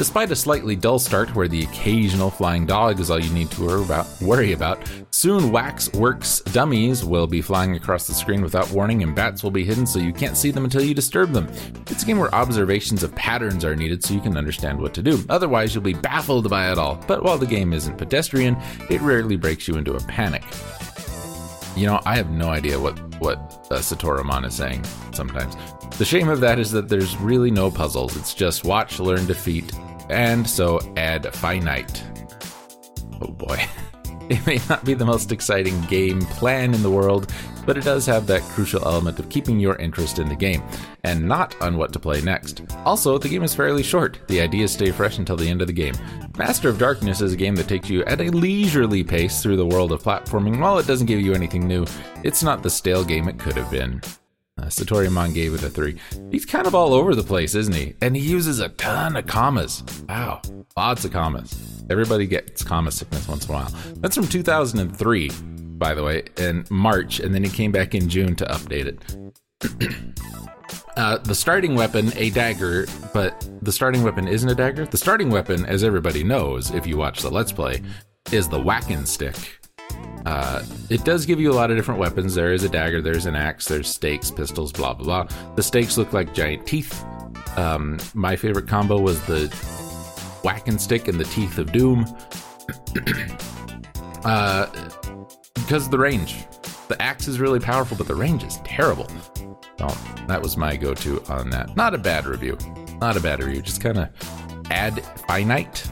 Despite 0.00 0.30
a 0.30 0.36
slightly 0.36 0.76
dull 0.76 0.98
start 0.98 1.34
where 1.34 1.46
the 1.46 1.62
occasional 1.64 2.30
flying 2.30 2.64
dog 2.64 3.00
is 3.00 3.10
all 3.10 3.18
you 3.18 3.30
need 3.34 3.50
to 3.50 3.84
worry 4.22 4.52
about, 4.52 4.90
soon 5.10 5.52
Waxworks 5.52 6.40
dummies 6.40 7.04
will 7.04 7.26
be 7.26 7.42
flying 7.42 7.76
across 7.76 8.06
the 8.06 8.14
screen 8.14 8.40
without 8.40 8.70
warning 8.70 9.02
and 9.02 9.14
bats 9.14 9.42
will 9.42 9.50
be 9.50 9.62
hidden 9.62 9.86
so 9.86 9.98
you 9.98 10.12
can't 10.12 10.38
see 10.38 10.50
them 10.50 10.64
until 10.64 10.82
you 10.82 10.94
disturb 10.94 11.32
them. 11.32 11.48
It's 11.88 12.02
a 12.02 12.06
game 12.06 12.18
where 12.18 12.34
observations 12.34 13.02
of 13.02 13.14
patterns 13.14 13.62
are 13.62 13.76
needed 13.76 14.02
so 14.02 14.14
you 14.14 14.20
can 14.20 14.38
understand 14.38 14.80
what 14.80 14.94
to 14.94 15.02
do. 15.02 15.22
Otherwise, 15.28 15.74
you'll 15.74 15.84
be 15.84 15.92
baffled 15.92 16.48
by 16.48 16.72
it 16.72 16.78
all. 16.78 17.02
But 17.06 17.22
while 17.22 17.36
the 17.36 17.46
game 17.46 17.74
isn't 17.74 17.98
pedestrian, 17.98 18.56
it 18.88 19.02
rarely 19.02 19.36
breaks 19.36 19.68
you 19.68 19.76
into 19.76 19.96
a 19.96 20.00
panic. 20.00 20.44
You 21.80 21.86
know, 21.86 22.02
I 22.04 22.14
have 22.16 22.28
no 22.28 22.50
idea 22.50 22.78
what 22.78 22.98
what 23.22 23.38
uh, 23.70 23.76
Satoru 23.76 24.46
is 24.46 24.54
saying 24.54 24.84
sometimes. 25.14 25.56
The 25.96 26.04
shame 26.04 26.28
of 26.28 26.40
that 26.40 26.58
is 26.58 26.70
that 26.72 26.90
there's 26.90 27.16
really 27.16 27.50
no 27.50 27.70
puzzles. 27.70 28.18
It's 28.18 28.34
just 28.34 28.64
watch, 28.64 29.00
learn, 29.00 29.24
defeat, 29.24 29.72
and 30.10 30.46
so 30.46 30.78
add 30.98 31.34
finite. 31.34 32.04
Oh 33.22 33.28
boy. 33.28 33.64
It 34.28 34.46
may 34.46 34.60
not 34.68 34.84
be 34.84 34.94
the 34.94 35.04
most 35.04 35.32
exciting 35.32 35.80
game 35.86 36.20
plan 36.20 36.72
in 36.72 36.84
the 36.84 36.90
world, 36.90 37.32
but 37.70 37.78
it 37.78 37.84
does 37.84 38.04
have 38.04 38.26
that 38.26 38.42
crucial 38.42 38.84
element 38.84 39.20
of 39.20 39.28
keeping 39.28 39.60
your 39.60 39.76
interest 39.76 40.18
in 40.18 40.28
the 40.28 40.34
game, 40.34 40.60
and 41.04 41.28
not 41.28 41.54
on 41.62 41.76
what 41.76 41.92
to 41.92 42.00
play 42.00 42.20
next. 42.20 42.62
Also, 42.84 43.16
the 43.16 43.28
game 43.28 43.44
is 43.44 43.54
fairly 43.54 43.84
short. 43.84 44.18
The 44.26 44.40
ideas 44.40 44.72
stay 44.72 44.90
fresh 44.90 45.18
until 45.18 45.36
the 45.36 45.48
end 45.48 45.60
of 45.60 45.68
the 45.68 45.72
game. 45.72 45.94
Master 46.36 46.68
of 46.68 46.80
Darkness 46.80 47.20
is 47.20 47.32
a 47.32 47.36
game 47.36 47.54
that 47.54 47.68
takes 47.68 47.88
you 47.88 48.04
at 48.06 48.20
a 48.20 48.28
leisurely 48.30 49.04
pace 49.04 49.40
through 49.40 49.54
the 49.54 49.64
world 49.64 49.92
of 49.92 50.02
platforming. 50.02 50.58
While 50.58 50.78
it 50.80 50.88
doesn't 50.88 51.06
give 51.06 51.20
you 51.20 51.32
anything 51.32 51.68
new, 51.68 51.86
it's 52.24 52.42
not 52.42 52.64
the 52.64 52.70
stale 52.70 53.04
game 53.04 53.28
it 53.28 53.38
could 53.38 53.54
have 53.54 53.70
been. 53.70 54.00
Uh, 54.58 54.64
Satori 54.64 55.08
Mon 55.08 55.32
gave 55.32 55.54
it 55.54 55.62
a 55.62 55.70
three. 55.70 55.96
He's 56.32 56.44
kind 56.44 56.66
of 56.66 56.74
all 56.74 56.92
over 56.92 57.14
the 57.14 57.22
place, 57.22 57.54
isn't 57.54 57.76
he? 57.76 57.94
And 58.02 58.16
he 58.16 58.22
uses 58.22 58.58
a 58.58 58.70
ton 58.70 59.14
of 59.14 59.28
commas. 59.28 59.84
Wow, 60.08 60.42
lots 60.76 61.04
of 61.04 61.12
commas. 61.12 61.84
Everybody 61.88 62.26
gets 62.26 62.64
comma 62.64 62.90
sickness 62.90 63.28
once 63.28 63.46
in 63.46 63.54
a 63.54 63.58
while. 63.58 63.70
That's 63.98 64.16
from 64.16 64.26
2003, 64.26 65.30
by 65.80 65.94
the 65.94 66.04
way, 66.04 66.22
in 66.36 66.64
March, 66.70 67.18
and 67.18 67.34
then 67.34 67.42
he 67.42 67.50
came 67.50 67.72
back 67.72 67.96
in 67.96 68.08
June 68.08 68.36
to 68.36 68.44
update 68.44 68.86
it. 68.86 69.16
uh, 70.96 71.18
the 71.18 71.34
starting 71.34 71.74
weapon, 71.74 72.12
a 72.14 72.30
dagger, 72.30 72.86
but 73.12 73.44
the 73.62 73.72
starting 73.72 74.04
weapon 74.04 74.28
isn't 74.28 74.48
a 74.48 74.54
dagger. 74.54 74.86
The 74.86 74.98
starting 74.98 75.30
weapon, 75.30 75.66
as 75.66 75.82
everybody 75.82 76.22
knows 76.22 76.70
if 76.70 76.86
you 76.86 76.96
watch 76.96 77.22
the 77.22 77.30
Let's 77.30 77.50
Play, 77.50 77.82
is 78.30 78.48
the 78.48 78.60
whacking 78.60 79.04
stick 79.04 79.60
uh, 80.26 80.62
it 80.90 81.04
does 81.04 81.24
give 81.24 81.40
you 81.40 81.50
a 81.50 81.54
lot 81.54 81.70
of 81.70 81.76
different 81.76 81.98
weapons. 81.98 82.34
There 82.34 82.52
is 82.52 82.64
a 82.64 82.68
dagger, 82.68 83.00
there's 83.00 83.26
an 83.26 83.36
axe, 83.36 83.66
there's 83.66 83.88
stakes, 83.88 84.30
pistols, 84.30 84.72
blah, 84.72 84.94
blah, 84.94 85.24
blah. 85.24 85.54
The 85.54 85.62
stakes 85.62 85.96
look 85.96 86.12
like 86.12 86.34
giant 86.34 86.66
teeth. 86.66 87.04
Um, 87.56 87.98
my 88.14 88.36
favorite 88.36 88.68
combo 88.68 89.00
was 89.00 89.20
the 89.26 89.48
whack 90.44 90.70
stick 90.78 91.08
and 91.08 91.18
the 91.18 91.24
teeth 91.24 91.58
of 91.58 91.72
doom. 91.72 92.04
uh, 94.24 94.66
because 95.54 95.86
of 95.86 95.90
the 95.90 95.98
range. 95.98 96.44
The 96.88 97.00
axe 97.00 97.28
is 97.28 97.38
really 97.38 97.60
powerful, 97.60 97.96
but 97.96 98.08
the 98.08 98.14
range 98.14 98.42
is 98.42 98.58
terrible. 98.64 99.08
So 99.78 99.88
that 100.26 100.42
was 100.42 100.56
my 100.56 100.76
go 100.76 100.94
to 100.94 101.22
on 101.28 101.50
that. 101.50 101.76
Not 101.76 101.94
a 101.94 101.98
bad 101.98 102.26
review. 102.26 102.58
Not 103.00 103.16
a 103.16 103.20
bad 103.20 103.42
review. 103.42 103.62
Just 103.62 103.80
kind 103.80 103.98
of 103.98 104.08
add 104.70 105.02
finite. 105.26 105.88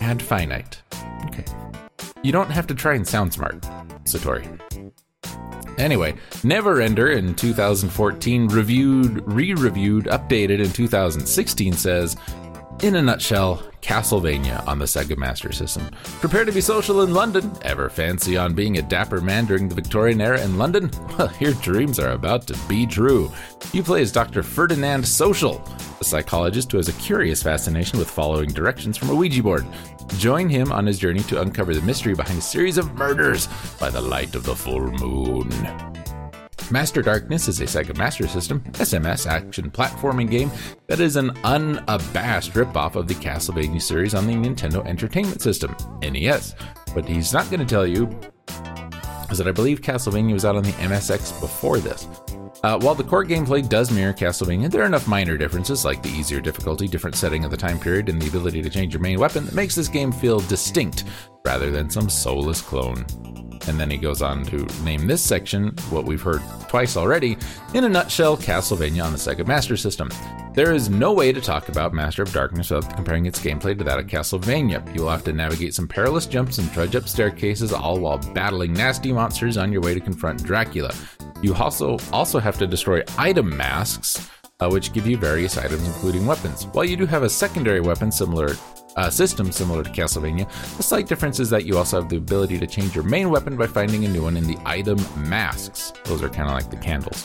Add 0.00 0.22
finite. 0.22 0.80
Okay. 1.26 1.44
You 2.22 2.32
don't 2.32 2.50
have 2.50 2.66
to 2.68 2.74
try 2.74 2.94
and 2.94 3.06
sound 3.06 3.32
smart, 3.32 3.60
Satori. 4.04 4.58
Anyway, 5.78 6.14
Neverender 6.42 7.16
in 7.16 7.34
2014 7.34 8.48
reviewed, 8.48 9.22
re-reviewed, 9.30 10.06
updated 10.06 10.58
in 10.58 10.72
2016 10.72 11.72
says, 11.74 12.16
in 12.82 12.96
a 12.96 13.02
nutshell, 13.02 13.62
Castlevania 13.80 14.66
on 14.66 14.78
the 14.78 14.84
Sega 14.84 15.16
Master 15.16 15.52
System. 15.52 15.88
Prepare 16.20 16.44
to 16.44 16.52
be 16.52 16.60
social 16.60 17.02
in 17.02 17.14
London. 17.14 17.50
Ever 17.62 17.88
fancy 17.88 18.36
on 18.36 18.54
being 18.54 18.78
a 18.78 18.82
dapper 18.82 19.20
man 19.20 19.46
during 19.46 19.68
the 19.68 19.74
Victorian 19.74 20.20
era 20.20 20.42
in 20.42 20.58
London? 20.58 20.90
Well, 21.18 21.32
your 21.40 21.54
dreams 21.54 21.98
are 21.98 22.12
about 22.12 22.46
to 22.46 22.56
be 22.68 22.86
true. 22.86 23.32
You 23.72 23.82
play 23.82 24.02
as 24.02 24.12
Dr. 24.12 24.44
Ferdinand 24.44 25.04
Social, 25.04 25.60
a 26.00 26.04
psychologist 26.04 26.70
who 26.70 26.76
has 26.76 26.86
a 26.86 26.92
curious 26.92 27.42
fascination 27.42 27.98
with 27.98 28.08
following 28.08 28.50
directions 28.50 28.96
from 28.96 29.10
a 29.10 29.14
Ouija 29.16 29.42
board. 29.42 29.66
Join 30.16 30.48
him 30.48 30.70
on 30.70 30.86
his 30.86 30.98
journey 30.98 31.20
to 31.24 31.40
uncover 31.40 31.74
the 31.74 31.82
mystery 31.82 32.14
behind 32.14 32.38
a 32.38 32.42
series 32.42 32.78
of 32.78 32.94
murders 32.94 33.48
by 33.80 33.90
the 33.90 34.00
light 34.00 34.36
of 34.36 34.44
the 34.44 34.54
full 34.54 34.92
moon. 34.92 35.50
Master 36.70 37.00
Darkness 37.00 37.48
is 37.48 37.60
a 37.60 37.64
Sega 37.64 37.96
Master 37.96 38.28
System 38.28 38.60
SMS 38.72 39.26
action 39.26 39.70
platforming 39.70 40.30
game 40.30 40.50
that 40.86 41.00
is 41.00 41.16
an 41.16 41.30
unabashed 41.42 42.52
ripoff 42.52 42.94
of 42.94 43.08
the 43.08 43.14
Castlevania 43.14 43.80
series 43.80 44.14
on 44.14 44.26
the 44.26 44.34
Nintendo 44.34 44.86
Entertainment 44.86 45.40
System, 45.40 45.74
NES. 46.02 46.54
But 46.94 47.08
he's 47.08 47.32
not 47.32 47.50
going 47.50 47.60
to 47.60 47.66
tell 47.66 47.86
you 47.86 48.06
is 49.30 49.38
that 49.38 49.48
I 49.48 49.52
believe 49.52 49.80
Castlevania 49.80 50.32
was 50.32 50.44
out 50.44 50.56
on 50.56 50.62
the 50.62 50.72
MSX 50.72 51.40
before 51.40 51.78
this. 51.78 52.06
Uh, 52.62 52.78
while 52.80 52.94
the 52.94 53.04
core 53.04 53.24
gameplay 53.24 53.66
does 53.66 53.90
mirror 53.90 54.12
Castlevania, 54.12 54.70
there 54.70 54.82
are 54.82 54.86
enough 54.86 55.06
minor 55.06 55.36
differences, 55.36 55.84
like 55.84 56.02
the 56.02 56.08
easier 56.10 56.40
difficulty, 56.40 56.88
different 56.88 57.16
setting 57.16 57.44
of 57.44 57.50
the 57.50 57.56
time 57.56 57.78
period, 57.78 58.08
and 58.08 58.20
the 58.20 58.28
ability 58.28 58.62
to 58.62 58.70
change 58.70 58.92
your 58.92 59.02
main 59.02 59.20
weapon, 59.20 59.44
that 59.44 59.54
makes 59.54 59.74
this 59.74 59.88
game 59.88 60.10
feel 60.10 60.40
distinct 60.40 61.04
rather 61.44 61.70
than 61.70 61.88
some 61.88 62.10
soulless 62.10 62.60
clone. 62.60 63.06
And 63.68 63.78
then 63.78 63.90
he 63.90 63.98
goes 63.98 64.22
on 64.22 64.44
to 64.46 64.66
name 64.82 65.06
this 65.06 65.22
section, 65.22 65.74
what 65.90 66.04
we've 66.04 66.22
heard 66.22 66.42
twice 66.68 66.96
already, 66.96 67.36
in 67.74 67.84
a 67.84 67.88
nutshell, 67.88 68.36
Castlevania 68.36 69.04
on 69.04 69.12
the 69.12 69.18
Sega 69.18 69.46
Master 69.46 69.76
System. 69.76 70.10
There 70.54 70.74
is 70.74 70.88
no 70.88 71.12
way 71.12 71.32
to 71.32 71.40
talk 71.40 71.68
about 71.68 71.92
Master 71.92 72.22
of 72.22 72.32
Darkness 72.32 72.70
without 72.70 72.96
comparing 72.96 73.26
its 73.26 73.40
gameplay 73.40 73.76
to 73.76 73.84
that 73.84 73.98
of 73.98 74.06
Castlevania. 74.06 74.82
You 74.94 75.02
will 75.02 75.10
have 75.10 75.24
to 75.24 75.32
navigate 75.32 75.74
some 75.74 75.86
perilous 75.86 76.26
jumps 76.26 76.58
and 76.58 76.72
trudge 76.72 76.96
up 76.96 77.08
staircases, 77.08 77.72
all 77.72 78.00
while 78.00 78.18
battling 78.32 78.72
nasty 78.72 79.12
monsters 79.12 79.56
on 79.56 79.70
your 79.70 79.82
way 79.82 79.94
to 79.94 80.00
confront 80.00 80.42
Dracula. 80.42 80.92
You 81.42 81.54
also 81.54 81.98
also 82.12 82.40
have 82.40 82.58
to 82.58 82.66
destroy 82.66 83.02
item 83.18 83.56
masks, 83.56 84.30
uh, 84.60 84.68
which 84.68 84.92
give 84.92 85.06
you 85.06 85.16
various 85.16 85.56
items, 85.56 85.86
including 85.86 86.26
weapons. 86.26 86.66
While 86.66 86.86
you 86.86 86.96
do 86.96 87.06
have 87.06 87.22
a 87.22 87.30
secondary 87.30 87.80
weapon 87.80 88.10
similar 88.10 88.56
uh, 88.98 89.08
system 89.08 89.52
similar 89.52 89.84
to 89.84 89.90
Castlevania. 89.90 90.46
The 90.76 90.82
slight 90.82 91.06
difference 91.06 91.38
is 91.38 91.48
that 91.50 91.64
you 91.64 91.78
also 91.78 92.00
have 92.00 92.10
the 92.10 92.16
ability 92.16 92.58
to 92.58 92.66
change 92.66 92.94
your 92.96 93.04
main 93.04 93.30
weapon 93.30 93.56
by 93.56 93.68
finding 93.68 94.04
a 94.04 94.08
new 94.08 94.22
one 94.22 94.36
in 94.36 94.44
the 94.44 94.58
item 94.66 94.98
masks. 95.16 95.92
Those 96.04 96.22
are 96.22 96.28
kind 96.28 96.48
of 96.48 96.54
like 96.54 96.68
the 96.68 96.76
candles. 96.76 97.24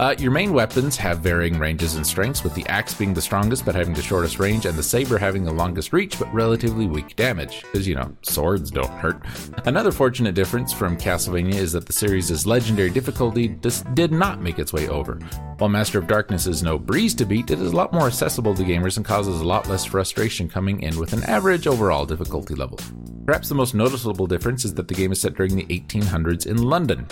Uh, 0.00 0.14
your 0.18 0.30
main 0.30 0.54
weapons 0.54 0.96
have 0.96 1.18
varying 1.18 1.58
ranges 1.58 1.96
and 1.96 2.06
strengths, 2.06 2.42
with 2.42 2.54
the 2.54 2.66
axe 2.68 2.94
being 2.94 3.12
the 3.12 3.20
strongest 3.20 3.66
but 3.66 3.74
having 3.74 3.92
the 3.92 4.00
shortest 4.00 4.38
range, 4.38 4.64
and 4.64 4.78
the 4.78 4.82
saber 4.82 5.18
having 5.18 5.44
the 5.44 5.52
longest 5.52 5.92
reach 5.92 6.18
but 6.18 6.32
relatively 6.32 6.86
weak 6.86 7.14
damage, 7.16 7.60
because, 7.64 7.86
you 7.86 7.94
know, 7.94 8.10
swords 8.22 8.70
don't 8.70 8.90
hurt. 8.92 9.22
Another 9.66 9.92
fortunate 9.92 10.34
difference 10.34 10.72
from 10.72 10.96
Castlevania 10.96 11.56
is 11.56 11.72
that 11.72 11.84
the 11.84 11.92
series' 11.92 12.46
legendary 12.46 12.88
difficulty 12.88 13.48
did 13.92 14.10
not 14.10 14.40
make 14.40 14.58
its 14.58 14.72
way 14.72 14.88
over. 14.88 15.16
While 15.58 15.68
Master 15.68 15.98
of 15.98 16.06
Darkness 16.06 16.46
is 16.46 16.62
no 16.62 16.78
breeze 16.78 17.14
to 17.16 17.26
beat, 17.26 17.50
it 17.50 17.60
is 17.60 17.72
a 17.72 17.76
lot 17.76 17.92
more 17.92 18.06
accessible 18.06 18.54
to 18.54 18.62
gamers 18.62 18.96
and 18.96 19.04
causes 19.04 19.42
a 19.42 19.46
lot 19.46 19.68
less 19.68 19.84
frustration 19.84 20.48
coming 20.48 20.80
in 20.80 20.98
with 20.98 21.12
an 21.12 21.24
average 21.24 21.66
overall 21.66 22.06
difficulty 22.06 22.54
level. 22.54 22.78
Perhaps 23.26 23.50
the 23.50 23.54
most 23.54 23.74
noticeable 23.74 24.26
difference 24.26 24.64
is 24.64 24.72
that 24.72 24.88
the 24.88 24.94
game 24.94 25.12
is 25.12 25.20
set 25.20 25.34
during 25.34 25.56
the 25.56 25.66
1800s 25.66 26.46
in 26.46 26.56
London. 26.62 27.06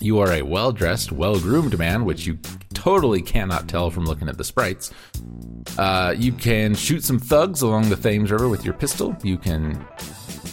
You 0.00 0.20
are 0.20 0.32
a 0.32 0.42
well 0.42 0.72
dressed, 0.72 1.12
well 1.12 1.38
groomed 1.40 1.76
man, 1.78 2.04
which 2.04 2.26
you 2.26 2.38
totally 2.72 3.20
cannot 3.20 3.68
tell 3.68 3.90
from 3.90 4.04
looking 4.04 4.28
at 4.28 4.38
the 4.38 4.44
sprites. 4.44 4.92
Uh, 5.76 6.14
you 6.16 6.32
can 6.32 6.74
shoot 6.74 7.04
some 7.04 7.18
thugs 7.18 7.62
along 7.62 7.88
the 7.88 7.96
Thames 7.96 8.30
River 8.30 8.48
with 8.48 8.64
your 8.64 8.74
pistol. 8.74 9.16
You 9.22 9.36
can 9.38 9.84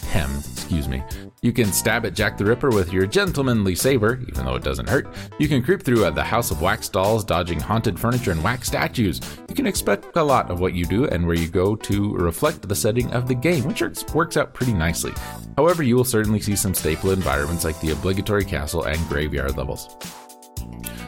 hem, 0.08 0.30
excuse 0.38 0.88
me. 0.88 1.02
You 1.42 1.52
can 1.52 1.70
stab 1.70 2.06
at 2.06 2.14
Jack 2.14 2.38
the 2.38 2.44
Ripper 2.44 2.70
with 2.70 2.92
your 2.92 3.06
gentlemanly 3.06 3.74
saber, 3.74 4.18
even 4.26 4.44
though 4.44 4.56
it 4.56 4.64
doesn't 4.64 4.88
hurt. 4.88 5.06
You 5.38 5.48
can 5.48 5.62
creep 5.62 5.82
through 5.82 6.04
uh, 6.04 6.10
the 6.10 6.24
House 6.24 6.50
of 6.50 6.62
Wax 6.62 6.88
dolls, 6.88 7.24
dodging 7.24 7.60
haunted 7.60 8.00
furniture 8.00 8.32
and 8.32 8.42
wax 8.42 8.68
statues. 8.68 9.20
You 9.48 9.54
can 9.54 9.66
expect 9.66 10.16
a 10.16 10.22
lot 10.22 10.50
of 10.50 10.60
what 10.60 10.72
you 10.72 10.86
do 10.86 11.04
and 11.06 11.26
where 11.26 11.36
you 11.36 11.48
go 11.48 11.76
to 11.76 12.14
reflect 12.14 12.66
the 12.66 12.74
setting 12.74 13.12
of 13.12 13.28
the 13.28 13.34
game, 13.34 13.64
which 13.64 13.82
works 14.14 14.36
out 14.36 14.54
pretty 14.54 14.72
nicely. 14.72 15.12
However, 15.56 15.82
you 15.82 15.94
will 15.94 16.04
certainly 16.04 16.40
see 16.40 16.56
some 16.56 16.74
staple 16.74 17.10
environments 17.10 17.64
like 17.64 17.78
the 17.80 17.92
obligatory 17.92 18.44
castle 18.44 18.84
and 18.84 18.98
graveyard 19.08 19.56
levels. 19.56 19.94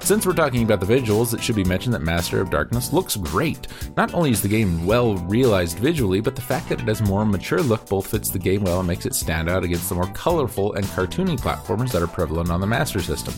Since 0.00 0.24
we're 0.24 0.32
talking 0.32 0.62
about 0.62 0.80
the 0.80 0.86
visuals, 0.86 1.34
it 1.34 1.42
should 1.42 1.56
be 1.56 1.64
mentioned 1.64 1.94
that 1.94 2.02
Master 2.02 2.40
of 2.40 2.50
Darkness 2.50 2.92
looks 2.92 3.16
great. 3.16 3.66
Not 3.96 4.14
only 4.14 4.30
is 4.30 4.40
the 4.40 4.48
game 4.48 4.86
well 4.86 5.16
realized 5.16 5.78
visually, 5.78 6.20
but 6.20 6.34
the 6.34 6.40
fact 6.40 6.68
that 6.68 6.80
it 6.80 6.88
has 6.88 7.00
a 7.00 7.04
more 7.04 7.26
mature 7.26 7.60
look 7.60 7.86
both 7.88 8.06
fits 8.06 8.30
the 8.30 8.38
game 8.38 8.64
well 8.64 8.78
and 8.78 8.88
makes 8.88 9.06
it 9.06 9.14
stand 9.14 9.48
out 9.50 9.64
against 9.64 9.88
the 9.88 9.94
more 9.94 10.10
colorful 10.14 10.72
and 10.74 10.86
cartoony 10.86 11.38
platformers 11.38 11.92
that 11.92 12.02
are 12.02 12.06
prevalent 12.06 12.50
on 12.50 12.60
the 12.60 12.66
Master 12.66 13.00
System 13.00 13.34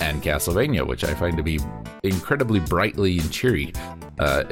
and 0.00 0.22
Castlevania, 0.22 0.86
which 0.86 1.04
I 1.04 1.14
find 1.14 1.36
to 1.36 1.42
be 1.42 1.58
incredibly 2.02 2.60
brightly 2.60 3.18
and 3.18 3.32
cheery 3.32 3.72
uh, 4.18 4.44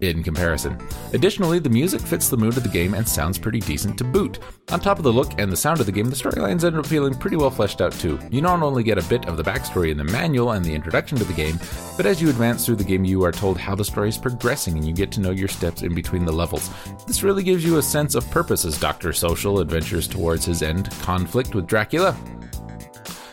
in 0.00 0.22
comparison. 0.22 0.78
Additionally, 1.12 1.58
the 1.58 1.70
music 1.70 2.00
fits 2.00 2.28
the 2.28 2.36
mood 2.36 2.56
of 2.56 2.62
the 2.62 2.68
game 2.68 2.94
and 2.94 3.08
sounds 3.08 3.38
pretty 3.38 3.60
decent 3.60 3.96
to 3.98 4.04
boot. 4.04 4.38
On 4.70 4.80
top 4.80 4.98
of 4.98 5.04
the 5.04 5.12
look 5.12 5.38
and 5.38 5.50
the 5.50 5.56
sound 5.56 5.80
of 5.80 5.86
the 5.86 5.92
game, 5.92 6.10
the 6.10 6.16
storylines 6.16 6.64
end 6.64 6.76
up 6.76 6.86
feeling 6.86 7.14
pretty 7.14 7.36
well 7.36 7.50
fleshed 7.50 7.80
out 7.80 7.92
too. 7.92 8.18
You 8.30 8.40
not 8.40 8.62
only 8.62 8.82
get 8.82 8.98
a 8.98 9.08
bit 9.08 9.26
of 9.26 9.36
the 9.36 9.42
backstory 9.42 9.90
in 9.90 9.96
the 9.96 10.04
manual 10.04 10.52
and 10.52 10.64
the 10.64 10.74
introduction 10.74 11.18
to 11.18 11.24
the 11.24 11.32
game, 11.32 11.58
but 11.96 12.06
as 12.06 12.20
you 12.20 12.28
advance 12.28 12.66
through 12.66 12.76
the 12.76 12.84
game, 12.84 13.04
you 13.04 13.24
are 13.24 13.32
told 13.32 13.58
how 13.58 13.74
the 13.74 13.84
story 13.84 14.08
is 14.08 14.18
progressing 14.18 14.76
and 14.76 14.86
you 14.86 14.92
get 14.92 15.12
to 15.12 15.20
know 15.20 15.30
your 15.30 15.48
steps 15.48 15.82
in 15.82 15.94
between 15.94 16.24
the 16.24 16.32
levels. 16.32 16.70
This 17.06 17.22
really 17.22 17.42
gives 17.42 17.64
you 17.64 17.78
a 17.78 17.82
sense 17.82 18.14
of 18.14 18.28
purpose 18.30 18.64
as 18.64 18.78
Dr. 18.78 19.12
Social 19.12 19.60
adventures 19.60 20.08
towards 20.08 20.44
his 20.44 20.62
end 20.62 20.90
conflict 21.02 21.54
with 21.54 21.66
Dracula. 21.66 22.16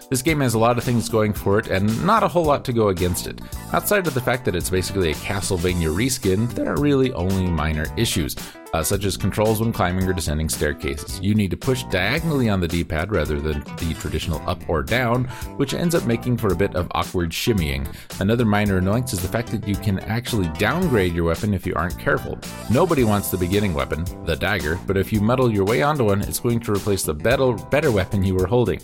This 0.10 0.22
game 0.22 0.42
has 0.42 0.54
a 0.54 0.60
lot 0.60 0.78
of 0.78 0.84
things 0.84 1.10
going 1.10 1.34
for 1.34 1.58
it, 1.58 1.68
and 1.68 2.06
not 2.06 2.24
a 2.24 2.28
whole 2.28 2.44
lot 2.46 2.64
to 2.66 2.74
go 2.74 2.90
against 2.90 3.26
it. 3.26 3.42
Outside 3.72 4.06
of 4.06 4.14
the 4.14 4.22
fact 4.22 4.46
that 4.46 4.56
it's 4.56 4.70
basically 4.70 5.12
a 5.12 5.16
Castlevania 5.16 5.94
reskin, 5.96 6.48
there 6.54 6.72
are 6.72 6.80
really 6.80 7.12
only 7.14 7.48
minor 7.48 7.88
issues, 7.98 8.36
uh, 8.74 8.84
such 8.84 9.06
as 9.06 9.18
controls 9.18 9.60
when 9.60 9.74
climbing 9.74 10.08
or 10.08 10.14
descending 10.14 10.50
staircases. 10.50 11.20
You 11.20 11.34
need 11.34 11.50
to 11.52 11.58
push 11.58 11.84
diagonally 11.86 12.48
on 12.48 12.60
the 12.60 12.68
D 12.68 12.84
pad 12.84 13.12
rather 13.12 13.40
than 13.40 13.64
the 13.78 13.96
traditional 14.00 14.48
up 14.48 14.70
or 14.70 14.84
down, 14.84 15.24
which 15.58 15.74
ends 15.74 15.96
up 15.96 16.06
making 16.06 16.38
for 16.38 16.54
a 16.54 16.56
bit 16.56 16.76
of 16.76 16.92
awkward 16.92 17.32
shimmying. 17.32 17.88
Another 18.20 18.46
minor 18.46 18.78
annoyance 18.78 19.14
is 19.14 19.22
the 19.22 19.28
fact 19.28 19.50
that 19.52 19.68
you 19.68 19.76
can 19.76 20.00
actually 20.00 20.50
downgrade 20.60 21.14
your 21.14 21.26
weapon 21.26 21.56
if 21.56 21.66
you 21.66 21.74
aren't 21.76 21.98
careful. 21.98 22.38
Nobody 22.70 23.04
wants 23.04 23.32
the 23.32 23.38
beginning 23.38 23.74
weapon, 23.74 24.06
the 24.26 24.36
dagger, 24.36 24.80
but 24.86 24.98
if 24.98 25.12
you 25.12 25.22
muddle 25.22 25.52
your 25.52 25.66
way 25.66 25.82
onto 25.82 26.06
one, 26.06 26.22
it's 26.22 26.40
going 26.40 26.60
to 26.60 26.74
replace 26.74 27.04
the 27.04 27.14
better, 27.16 27.54
better 27.54 27.92
weapon 27.92 28.24
you 28.24 28.36
were 28.36 28.48
holding. 28.48 28.80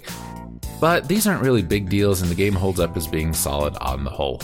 But 0.79 1.07
these 1.07 1.27
aren't 1.27 1.43
really 1.43 1.61
big 1.61 1.89
deals, 1.89 2.21
and 2.21 2.31
the 2.31 2.35
game 2.35 2.53
holds 2.53 2.79
up 2.79 2.95
as 2.95 3.07
being 3.07 3.33
solid 3.33 3.75
on 3.77 4.03
the 4.03 4.09
whole. 4.09 4.41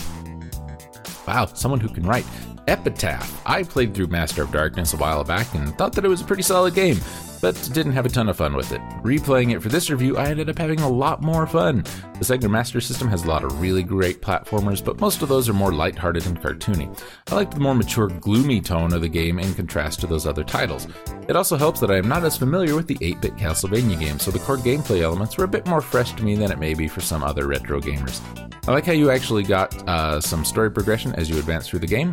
Wow, 1.26 1.46
someone 1.46 1.80
who 1.80 1.88
can 1.88 2.04
write. 2.04 2.26
Epitaph. 2.68 3.42
I 3.46 3.62
played 3.62 3.94
through 3.94 4.08
Master 4.08 4.42
of 4.42 4.52
Darkness 4.52 4.92
a 4.92 4.96
while 4.96 5.24
back 5.24 5.54
and 5.54 5.76
thought 5.78 5.92
that 5.94 6.04
it 6.04 6.08
was 6.08 6.20
a 6.20 6.24
pretty 6.24 6.42
solid 6.42 6.74
game 6.74 6.98
but 7.46 7.70
didn't 7.72 7.92
have 7.92 8.04
a 8.04 8.08
ton 8.08 8.28
of 8.28 8.36
fun 8.36 8.56
with 8.56 8.72
it. 8.72 8.80
Replaying 9.04 9.54
it 9.54 9.62
for 9.62 9.68
this 9.68 9.88
review, 9.88 10.16
I 10.16 10.26
ended 10.26 10.50
up 10.50 10.58
having 10.58 10.80
a 10.80 10.88
lot 10.88 11.22
more 11.22 11.46
fun. 11.46 11.84
The 12.14 12.24
Sega 12.24 12.50
Master 12.50 12.80
System 12.80 13.06
has 13.06 13.22
a 13.22 13.28
lot 13.28 13.44
of 13.44 13.60
really 13.60 13.84
great 13.84 14.20
platformers, 14.20 14.84
but 14.84 15.00
most 15.00 15.22
of 15.22 15.28
those 15.28 15.48
are 15.48 15.52
more 15.52 15.72
lighthearted 15.72 16.26
and 16.26 16.40
cartoony. 16.40 17.00
I 17.28 17.36
like 17.36 17.52
the 17.52 17.60
more 17.60 17.76
mature, 17.76 18.08
gloomy 18.08 18.60
tone 18.60 18.92
of 18.92 19.00
the 19.00 19.08
game 19.08 19.38
in 19.38 19.54
contrast 19.54 20.00
to 20.00 20.08
those 20.08 20.26
other 20.26 20.42
titles. 20.42 20.88
It 21.28 21.36
also 21.36 21.56
helps 21.56 21.78
that 21.78 21.90
I 21.92 21.98
am 21.98 22.08
not 22.08 22.24
as 22.24 22.36
familiar 22.36 22.74
with 22.74 22.88
the 22.88 22.98
8 23.00 23.20
bit 23.20 23.36
Castlevania 23.36 24.00
games, 24.00 24.24
so 24.24 24.32
the 24.32 24.40
core 24.40 24.56
gameplay 24.56 25.02
elements 25.02 25.36
were 25.36 25.44
a 25.44 25.48
bit 25.48 25.68
more 25.68 25.80
fresh 25.80 26.14
to 26.14 26.24
me 26.24 26.34
than 26.34 26.50
it 26.50 26.58
may 26.58 26.74
be 26.74 26.88
for 26.88 27.00
some 27.00 27.22
other 27.22 27.46
retro 27.46 27.80
gamers. 27.80 28.20
I 28.66 28.72
like 28.72 28.86
how 28.86 28.92
you 28.92 29.12
actually 29.12 29.44
got 29.44 29.88
uh, 29.88 30.20
some 30.20 30.44
story 30.44 30.72
progression 30.72 31.14
as 31.14 31.30
you 31.30 31.38
advance 31.38 31.68
through 31.68 31.78
the 31.78 31.86
game, 31.86 32.12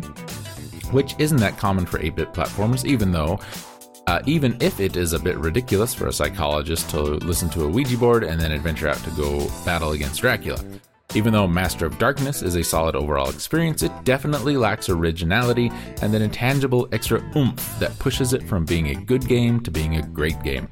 which 0.92 1.16
isn't 1.18 1.38
that 1.38 1.58
common 1.58 1.86
for 1.86 1.98
8 1.98 2.14
bit 2.14 2.32
platformers, 2.32 2.84
even 2.84 3.10
though 3.10 3.40
uh, 4.06 4.20
even 4.26 4.56
if 4.60 4.80
it 4.80 4.96
is 4.96 5.12
a 5.12 5.18
bit 5.18 5.36
ridiculous 5.38 5.94
for 5.94 6.06
a 6.06 6.12
psychologist 6.12 6.90
to 6.90 7.00
listen 7.00 7.48
to 7.50 7.64
a 7.64 7.68
Ouija 7.68 7.96
board 7.96 8.24
and 8.24 8.40
then 8.40 8.52
adventure 8.52 8.88
out 8.88 8.98
to 8.98 9.10
go 9.10 9.48
battle 9.64 9.92
against 9.92 10.20
Dracula. 10.20 10.62
Even 11.14 11.32
though 11.32 11.46
Master 11.46 11.86
of 11.86 11.98
Darkness 11.98 12.42
is 12.42 12.56
a 12.56 12.64
solid 12.64 12.96
overall 12.96 13.30
experience, 13.30 13.82
it 13.82 13.92
definitely 14.04 14.56
lacks 14.56 14.88
originality 14.88 15.70
and 16.02 16.12
that 16.12 16.22
intangible 16.22 16.88
extra 16.92 17.22
oomph 17.36 17.78
that 17.78 17.96
pushes 17.98 18.32
it 18.32 18.42
from 18.42 18.64
being 18.64 18.88
a 18.88 18.94
good 18.94 19.26
game 19.28 19.60
to 19.60 19.70
being 19.70 19.96
a 19.96 20.02
great 20.02 20.42
game. 20.42 20.68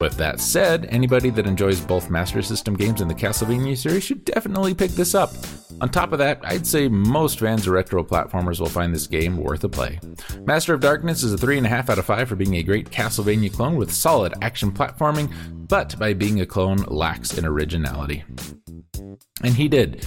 With 0.00 0.16
that 0.18 0.38
said, 0.38 0.86
anybody 0.90 1.28
that 1.30 1.48
enjoys 1.48 1.80
both 1.80 2.08
Master 2.08 2.40
System 2.40 2.76
games 2.76 3.00
and 3.00 3.10
the 3.10 3.16
Castlevania 3.16 3.76
series 3.76 4.04
should 4.04 4.24
definitely 4.24 4.72
pick 4.72 4.92
this 4.92 5.12
up. 5.12 5.32
On 5.80 5.88
top 5.88 6.12
of 6.12 6.20
that, 6.20 6.38
I'd 6.44 6.68
say 6.68 6.86
most 6.86 7.40
fans 7.40 7.66
of 7.66 7.72
retro 7.72 8.04
platformers 8.04 8.60
will 8.60 8.68
find 8.68 8.94
this 8.94 9.08
game 9.08 9.36
worth 9.36 9.64
a 9.64 9.68
play. 9.68 9.98
Master 10.44 10.72
of 10.72 10.80
Darkness 10.80 11.24
is 11.24 11.34
a 11.34 11.36
3.5 11.36 11.90
out 11.90 11.98
of 11.98 12.04
5 12.04 12.28
for 12.28 12.36
being 12.36 12.54
a 12.54 12.62
great 12.62 12.90
Castlevania 12.90 13.52
clone 13.52 13.74
with 13.74 13.92
solid 13.92 14.34
action 14.40 14.70
platforming, 14.70 15.32
but 15.66 15.98
by 15.98 16.14
being 16.14 16.42
a 16.42 16.46
clone, 16.46 16.78
lacks 16.84 17.36
in 17.36 17.44
originality. 17.44 18.22
And 19.42 19.54
he 19.54 19.66
did 19.66 20.06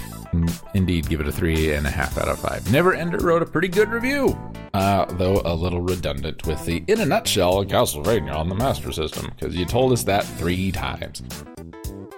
indeed 0.73 1.09
give 1.09 1.19
it 1.21 1.27
a 1.27 1.31
three 1.31 1.73
and 1.73 1.85
a 1.85 1.89
half 1.89 2.17
out 2.17 2.27
of 2.27 2.39
five. 2.39 2.69
Never 2.71 2.93
Ender 2.93 3.17
wrote 3.17 3.41
a 3.41 3.45
pretty 3.45 3.67
good 3.67 3.89
review, 3.89 4.37
uh, 4.73 5.05
though 5.15 5.41
a 5.45 5.53
little 5.53 5.81
redundant 5.81 6.45
with 6.45 6.63
the 6.65 6.83
in 6.87 7.01
a 7.01 7.05
nutshell 7.05 7.63
Castlevania 7.65 8.35
on 8.35 8.49
the 8.49 8.55
Master 8.55 8.91
System, 8.91 9.31
because 9.37 9.55
you 9.55 9.65
told 9.65 9.80
us 9.89 10.03
that 10.03 10.23
three 10.23 10.71
times. 10.71 11.23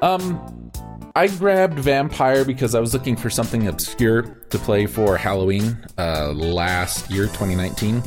Um, 0.02 0.71
I 1.15 1.28
grabbed 1.28 1.78
Vampire 1.78 2.43
because 2.43 2.73
I 2.73 2.80
was 2.80 2.91
looking 2.91 3.15
for 3.15 3.30
something 3.30 3.67
obscure 3.67 4.23
to 4.49 4.58
play 4.58 4.88
for 4.88 5.15
Halloween 5.15 5.78
uh, 5.99 6.32
last 6.34 7.12
year, 7.12 7.26
2019. 7.28 8.02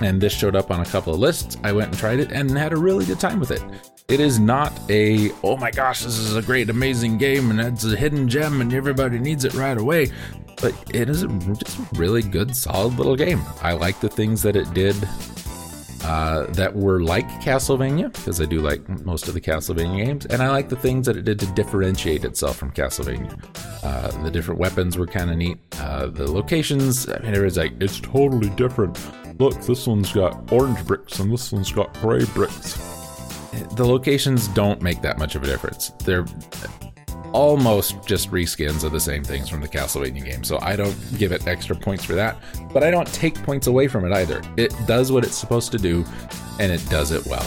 And 0.00 0.20
this 0.20 0.32
showed 0.32 0.54
up 0.54 0.70
on 0.70 0.80
a 0.80 0.84
couple 0.84 1.12
of 1.12 1.18
lists. 1.18 1.56
I 1.64 1.72
went 1.72 1.88
and 1.88 1.98
tried 1.98 2.20
it 2.20 2.30
and 2.30 2.50
had 2.56 2.72
a 2.72 2.76
really 2.76 3.04
good 3.04 3.18
time 3.18 3.40
with 3.40 3.50
it. 3.50 3.62
It 4.08 4.20
is 4.20 4.38
not 4.38 4.72
a, 4.88 5.32
oh 5.42 5.56
my 5.56 5.72
gosh, 5.72 6.04
this 6.04 6.16
is 6.16 6.36
a 6.36 6.42
great, 6.42 6.70
amazing 6.70 7.18
game 7.18 7.50
and 7.50 7.60
it's 7.60 7.84
a 7.84 7.96
hidden 7.96 8.28
gem 8.28 8.60
and 8.60 8.72
everybody 8.72 9.18
needs 9.18 9.44
it 9.44 9.54
right 9.54 9.76
away. 9.76 10.12
But 10.62 10.74
it 10.94 11.10
is 11.10 11.24
a, 11.24 11.28
just 11.28 11.78
a 11.78 11.86
really 11.94 12.22
good, 12.22 12.54
solid 12.54 12.96
little 12.98 13.16
game. 13.16 13.42
I 13.62 13.72
like 13.72 13.98
the 13.98 14.08
things 14.08 14.42
that 14.42 14.54
it 14.54 14.72
did 14.72 14.96
uh, 16.06 16.46
that 16.52 16.74
were 16.74 17.02
like 17.02 17.26
Castlevania, 17.42 18.12
because 18.12 18.40
I 18.40 18.44
do 18.44 18.60
like 18.60 18.88
most 19.04 19.28
of 19.28 19.34
the 19.34 19.40
Castlevania 19.40 20.06
games, 20.06 20.26
and 20.26 20.40
I 20.40 20.50
like 20.50 20.68
the 20.68 20.76
things 20.76 21.06
that 21.06 21.16
it 21.16 21.24
did 21.24 21.38
to 21.40 21.46
differentiate 21.46 22.24
itself 22.24 22.56
from 22.56 22.70
Castlevania. 22.70 23.36
Uh, 23.82 24.22
the 24.22 24.30
different 24.30 24.60
weapons 24.60 24.96
were 24.96 25.06
kind 25.06 25.30
of 25.30 25.36
neat. 25.36 25.58
Uh, 25.80 26.06
the 26.06 26.30
locations, 26.30 27.08
I 27.08 27.18
mean, 27.18 27.34
it 27.34 27.40
was 27.40 27.56
like, 27.56 27.72
it's 27.80 28.00
totally 28.00 28.50
different. 28.50 28.98
Look, 29.40 29.60
this 29.62 29.86
one's 29.86 30.12
got 30.12 30.50
orange 30.52 30.84
bricks 30.86 31.18
and 31.18 31.32
this 31.32 31.52
one's 31.52 31.72
got 31.72 31.92
gray 32.00 32.24
bricks 32.26 32.78
the 33.76 33.86
locations 33.86 34.48
don't 34.48 34.82
make 34.82 35.00
that 35.02 35.18
much 35.18 35.34
of 35.34 35.42
a 35.42 35.46
difference. 35.46 35.90
They're 36.04 36.26
almost 37.32 38.06
just 38.06 38.30
reskins 38.30 38.84
of 38.84 38.92
the 38.92 39.00
same 39.00 39.24
things 39.24 39.48
from 39.48 39.60
the 39.60 39.68
Castlevania 39.68 40.24
game. 40.24 40.44
So 40.44 40.58
I 40.62 40.76
don't 40.76 40.96
give 41.18 41.32
it 41.32 41.46
extra 41.46 41.76
points 41.76 42.04
for 42.04 42.14
that, 42.14 42.36
but 42.72 42.82
I 42.82 42.90
don't 42.90 43.06
take 43.12 43.34
points 43.42 43.66
away 43.66 43.88
from 43.88 44.04
it 44.04 44.12
either. 44.12 44.42
It 44.56 44.74
does 44.86 45.12
what 45.12 45.24
it's 45.24 45.36
supposed 45.36 45.72
to 45.72 45.78
do, 45.78 46.04
and 46.58 46.72
it 46.72 46.86
does 46.88 47.10
it 47.10 47.26
well. 47.26 47.46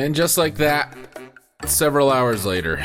And 0.00 0.14
just 0.14 0.38
like 0.38 0.54
that, 0.54 0.96
several 1.66 2.10
hours 2.10 2.46
later, 2.46 2.82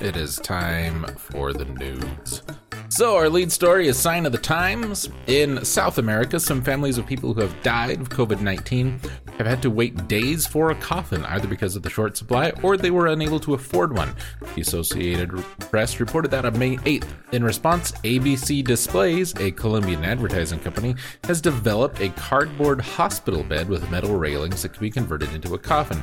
it 0.00 0.16
is 0.16 0.36
time 0.36 1.04
for 1.18 1.52
the 1.52 1.66
news. 1.66 2.40
So, 2.88 3.16
our 3.16 3.28
lead 3.28 3.52
story 3.52 3.86
is 3.86 3.98
Sign 3.98 4.24
of 4.24 4.32
the 4.32 4.38
Times. 4.38 5.10
In 5.26 5.62
South 5.62 5.98
America, 5.98 6.40
some 6.40 6.62
families 6.62 6.96
of 6.96 7.06
people 7.06 7.34
who 7.34 7.42
have 7.42 7.62
died 7.62 8.00
of 8.00 8.08
COVID 8.08 8.40
19 8.40 8.98
have 9.38 9.46
had 9.46 9.62
to 9.62 9.70
wait 9.70 10.08
days 10.08 10.46
for 10.46 10.70
a 10.70 10.74
coffin, 10.74 11.24
either 11.26 11.48
because 11.48 11.76
of 11.76 11.82
the 11.82 11.90
short 11.90 12.16
supply 12.16 12.50
or 12.62 12.76
they 12.76 12.90
were 12.90 13.08
unable 13.08 13.40
to 13.40 13.54
afford 13.54 13.96
one. 13.96 14.14
The 14.54 14.60
Associated 14.60 15.30
Press 15.58 16.00
reported 16.00 16.30
that 16.30 16.44
on 16.44 16.58
May 16.58 16.76
8th. 16.78 17.08
In 17.32 17.42
response, 17.42 17.92
ABC 18.02 18.64
Displays, 18.64 19.34
a 19.40 19.50
Colombian 19.50 20.04
advertising 20.04 20.60
company, 20.60 20.94
has 21.24 21.40
developed 21.40 22.00
a 22.00 22.10
cardboard 22.10 22.80
hospital 22.80 23.42
bed 23.42 23.68
with 23.68 23.90
metal 23.90 24.16
railings 24.16 24.62
that 24.62 24.72
can 24.72 24.80
be 24.80 24.90
converted 24.90 25.32
into 25.34 25.54
a 25.54 25.58
coffin. 25.58 26.02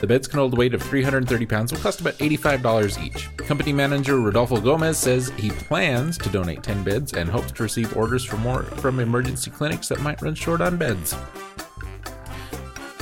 The 0.00 0.06
beds 0.06 0.26
can 0.26 0.40
hold 0.40 0.54
a 0.54 0.56
weight 0.56 0.74
of 0.74 0.82
330 0.82 1.46
pounds, 1.46 1.72
will 1.72 1.78
cost 1.78 2.00
about 2.00 2.18
$85 2.18 3.04
each. 3.04 3.34
Company 3.36 3.72
manager 3.72 4.18
Rodolfo 4.18 4.60
Gomez 4.60 4.98
says 4.98 5.30
he 5.36 5.50
plans 5.50 6.18
to 6.18 6.28
donate 6.28 6.62
10 6.62 6.82
beds 6.82 7.12
and 7.12 7.28
hopes 7.28 7.52
to 7.52 7.62
receive 7.62 7.96
orders 7.96 8.24
for 8.24 8.36
more 8.38 8.64
from 8.64 8.98
emergency 8.98 9.50
clinics 9.50 9.88
that 9.88 10.00
might 10.00 10.20
run 10.20 10.34
short 10.34 10.60
on 10.60 10.76
beds. 10.76 11.14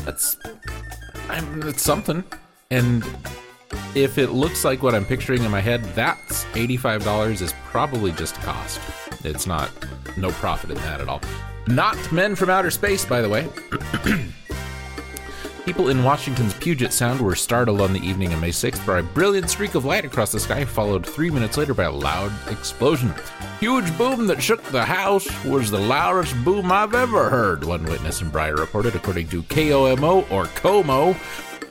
That's 0.04 0.36
I'm 1.28 1.62
it's 1.62 1.82
something. 1.82 2.24
And 2.70 3.04
if 3.94 4.18
it 4.18 4.30
looks 4.30 4.64
like 4.64 4.82
what 4.82 4.94
I'm 4.94 5.04
picturing 5.04 5.42
in 5.42 5.50
my 5.50 5.60
head, 5.60 5.84
that's 5.94 6.44
$85 6.46 7.40
is 7.40 7.54
probably 7.66 8.12
just 8.12 8.34
cost. 8.36 8.80
It's 9.24 9.46
not 9.46 9.70
no 10.16 10.30
profit 10.32 10.70
in 10.70 10.76
that 10.78 11.00
at 11.00 11.08
all. 11.08 11.20
Not 11.66 12.12
Men 12.12 12.34
from 12.34 12.50
Outer 12.50 12.70
Space, 12.70 13.04
by 13.04 13.20
the 13.20 13.28
way. 13.28 13.48
People 15.70 15.90
in 15.90 16.02
Washington's 16.02 16.52
Puget 16.54 16.92
Sound 16.92 17.20
were 17.20 17.36
startled 17.36 17.80
on 17.80 17.92
the 17.92 18.00
evening 18.00 18.32
of 18.32 18.40
May 18.40 18.48
6th 18.50 18.84
by 18.84 18.98
a 18.98 19.02
brilliant 19.04 19.48
streak 19.48 19.76
of 19.76 19.84
light 19.84 20.04
across 20.04 20.32
the 20.32 20.40
sky, 20.40 20.64
followed 20.64 21.06
three 21.06 21.30
minutes 21.30 21.56
later 21.56 21.74
by 21.74 21.84
a 21.84 21.92
loud 21.92 22.32
explosion. 22.50 23.14
Huge 23.60 23.96
boom 23.96 24.26
that 24.26 24.42
shook 24.42 24.60
the 24.64 24.84
house 24.84 25.28
was 25.44 25.70
the 25.70 25.78
loudest 25.78 26.34
boom 26.44 26.72
I've 26.72 26.94
ever 26.94 27.30
heard, 27.30 27.62
one 27.62 27.84
witness 27.84 28.20
in 28.20 28.30
Brier 28.30 28.56
reported, 28.56 28.96
according 28.96 29.28
to 29.28 29.44
KOMO 29.44 30.28
or 30.32 30.46
KOMO. 30.46 31.14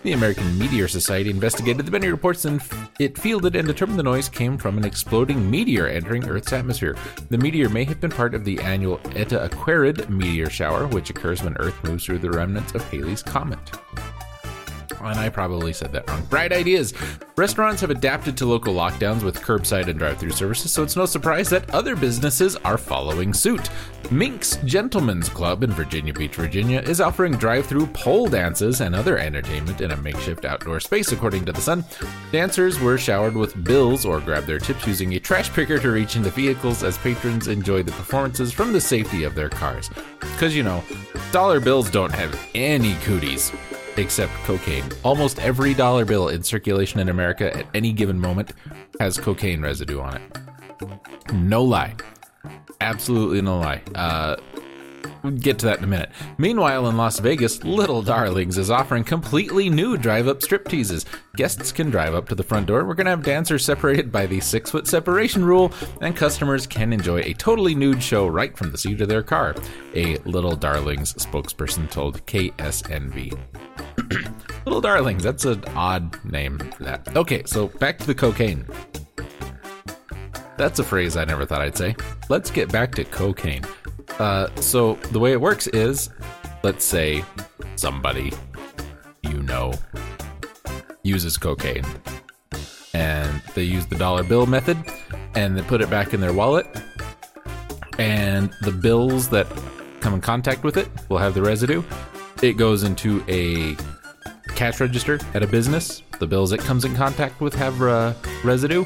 The 0.02 0.14
American 0.14 0.58
Meteor 0.58 0.88
Society 0.88 1.30
investigated 1.30 1.86
the 1.86 1.92
many 1.92 2.08
reports 2.08 2.46
and 2.46 2.62
it 3.00 3.18
fielded 3.18 3.58
and 3.58 3.68
determined 3.68 4.00
the 4.00 4.04
noise 4.04 4.30
came 4.30 4.58
from 4.58 4.78
an 4.78 4.86
exploding 4.86 5.52
meteor 5.52 5.88
entering 5.88 6.26
Earth's 6.26 6.54
atmosphere. 6.54 6.96
The 7.30 7.38
meteor 7.38 7.68
may 7.68 7.84
have 7.84 8.00
been 8.00 8.10
part 8.10 8.34
of 8.34 8.46
the 8.46 8.60
annual 8.62 9.02
Eta 9.14 9.50
Aquarid 9.50 10.08
meteor 10.08 10.50
shower, 10.50 10.88
which 10.88 11.10
occurs 11.10 11.44
when 11.44 11.58
Earth 11.58 11.84
moves 11.84 12.06
through 12.06 12.20
the 12.20 12.32
remnants 12.32 12.74
of 12.76 12.84
Halley's 12.90 13.22
Comet 13.22 13.60
and 15.08 15.20
I 15.20 15.30
probably 15.30 15.74
said 15.74 15.92
that 15.94 16.10
wrong. 16.10 16.24
Bright 16.26 16.52
ideas. 16.52 16.94
Restaurants 17.36 17.82
have 17.82 17.90
adapted 17.90 18.36
to 18.38 18.46
local 18.46 18.74
lockdowns 18.74 19.24
with 19.24 19.40
curbside 19.40 19.88
and 19.88 19.98
drive 19.98 20.18
through 20.18 20.32
services, 20.32 20.72
so 20.72 20.84
it's 20.84 20.96
no 20.96 21.06
surprise 21.06 21.50
that 21.50 21.70
other 21.74 21.96
businesses 21.96 22.56
are 22.58 22.78
following 22.78 23.34
suit. 23.34 23.70
Minx 24.12 24.58
Gentlemen's 24.66 25.30
Club 25.30 25.64
in 25.64 25.72
Virginia 25.72 26.14
Beach, 26.14 26.36
Virginia, 26.36 26.82
is 26.82 27.00
offering 27.00 27.34
drive 27.34 27.66
through 27.66 27.88
pole 27.88 28.28
dances 28.28 28.82
and 28.82 28.94
other 28.96 29.18
entertainment 29.18 29.82
in 29.82 29.92
a 29.92 29.98
makeshift 29.98 30.46
outdoor 30.46 30.80
space, 30.80 31.12
according 31.12 31.46
to 31.46 31.52
The 31.52 31.62
Sun. 31.62 31.86
Dancers 32.32 32.80
were 32.80 32.98
showered 32.98 33.36
with 33.36 33.64
bills 33.64 34.06
or 34.06 34.20
grabbed 34.20 34.48
their 34.48 34.60
tips 34.60 34.88
using 34.88 35.14
a 35.14 35.20
trash 35.20 35.50
picker 35.52 35.80
to 35.80 35.92
reach 35.92 36.16
into 36.16 36.32
vehicles 36.32 36.84
as 36.84 36.98
patrons 36.98 37.48
enjoyed 37.48 37.86
the 37.86 37.92
performances 37.92 38.52
from 38.52 38.74
the 38.74 38.82
safety 38.82 39.24
of 39.24 39.36
their 39.36 39.50
cars. 39.50 39.90
Because, 40.20 40.56
you 40.56 40.64
know, 40.64 40.84
dollar 41.32 41.60
bills 41.60 41.90
don't 41.90 42.14
have 42.14 42.38
any 42.56 42.96
cooties 42.96 43.52
except 44.00 44.34
cocaine. 44.46 44.86
Almost 45.04 45.40
every 45.40 45.74
dollar 45.74 46.06
bill 46.06 46.30
in 46.30 46.44
circulation 46.44 47.00
in 47.00 47.10
America 47.10 47.56
at 47.56 47.68
any 47.74 47.94
given 47.94 48.20
moment 48.20 48.54
has 49.00 49.18
cocaine 49.18 49.62
residue 49.62 50.00
on 50.00 50.18
it. 50.18 51.34
No 51.34 51.64
lie. 51.64 51.96
Absolutely 52.82 53.42
no 53.42 53.60
lie. 53.60 53.82
Uh, 53.94 54.38
We'll 55.24 55.34
get 55.34 55.60
to 55.60 55.66
that 55.68 55.80
in 55.80 55.84
a 55.84 55.88
minute. 55.88 56.12
Meanwhile, 56.38 56.88
in 56.88 56.98
Las 56.98 57.20
Vegas, 57.20 57.64
Little 57.64 58.02
Darlings 58.02 58.58
is 58.58 58.72
offering 58.72 59.04
completely 59.04 59.70
new 59.70 59.98
drive 59.98 60.28
up 60.28 60.42
strip 60.42 60.68
teases. 60.68 61.06
Guests 61.36 61.72
can 61.72 61.90
drive 61.90 62.16
up 62.16 62.30
to 62.30 62.36
the 62.36 62.44
front 62.44 62.68
door. 62.68 62.86
We're 62.86 62.94
going 62.94 63.06
to 63.06 63.12
have 63.12 63.24
dancers 63.24 63.66
separated 63.66 64.12
by 64.12 64.26
the 64.26 64.40
six 64.40 64.72
foot 64.72 64.88
separation 64.88 65.44
rule, 65.44 65.72
and 66.02 66.16
customers 66.16 66.66
can 66.68 66.94
enjoy 66.94 67.22
a 67.22 67.34
totally 67.34 67.76
nude 67.76 68.02
show 68.02 68.28
right 68.28 68.58
from 68.58 68.72
the 68.72 68.78
seat 68.78 69.02
of 69.02 69.10
their 69.10 69.24
car, 69.24 69.56
a 69.94 70.18
Little 70.20 70.56
Darlings 70.56 71.14
spokesperson 71.16 71.90
told 71.90 72.26
KSNV. 72.26 73.69
Little 74.66 74.82
Darlings, 74.82 75.24
that's 75.24 75.46
an 75.46 75.64
odd 75.76 76.24
name 76.26 76.60
for 76.60 76.84
that. 76.84 77.16
Okay, 77.16 77.44
so 77.46 77.68
back 77.68 77.98
to 78.00 78.08
the 78.08 78.16
cocaine. 78.16 78.66
That's 80.58 80.80
a 80.80 80.84
phrase 80.84 81.16
I 81.16 81.26
never 81.26 81.46
thought 81.46 81.62
I'd 81.62 81.78
say. 81.78 81.96
Let's 82.28 82.52
get 82.52 82.72
back 82.72 82.94
to 82.96 83.06
cocaine. 83.06 83.64
Uh, 84.18 84.54
so 84.56 84.96
the 85.12 85.20
way 85.20 85.32
it 85.32 85.40
works 85.40 85.68
is, 85.68 86.10
let's 86.64 86.84
say 86.84 87.24
somebody 87.76 88.34
you 89.24 89.42
know 89.44 89.74
uses 91.04 91.38
cocaine, 91.38 91.86
and 92.94 93.42
they 93.56 93.64
use 93.64 93.86
the 93.86 93.96
dollar 93.96 94.24
bill 94.24 94.46
method, 94.46 94.78
and 95.36 95.58
they 95.58 95.62
put 95.62 95.82
it 95.82 95.90
back 95.90 96.14
in 96.14 96.20
their 96.20 96.34
wallet, 96.34 96.68
and 97.98 98.52
the 98.62 98.72
bills 98.72 99.30
that 99.30 99.48
come 100.02 100.14
in 100.14 100.22
contact 100.22 100.64
with 100.64 100.78
it 100.78 100.90
will 101.10 101.18
have 101.18 101.34
the 101.34 101.42
residue. 101.42 101.84
It 102.42 102.54
goes 102.54 102.84
into 102.84 103.24
a 103.28 103.76
cash 104.56 104.80
register 104.80 105.20
at 105.34 105.44
a 105.44 105.48
business. 105.48 106.04
The 106.20 106.28
bills 106.28 106.52
it 106.52 106.60
comes 106.60 106.86
in 106.86 106.96
contact 106.96 107.42
with 107.42 107.54
have 107.56 107.82
uh, 107.82 108.14
residue, 108.44 108.86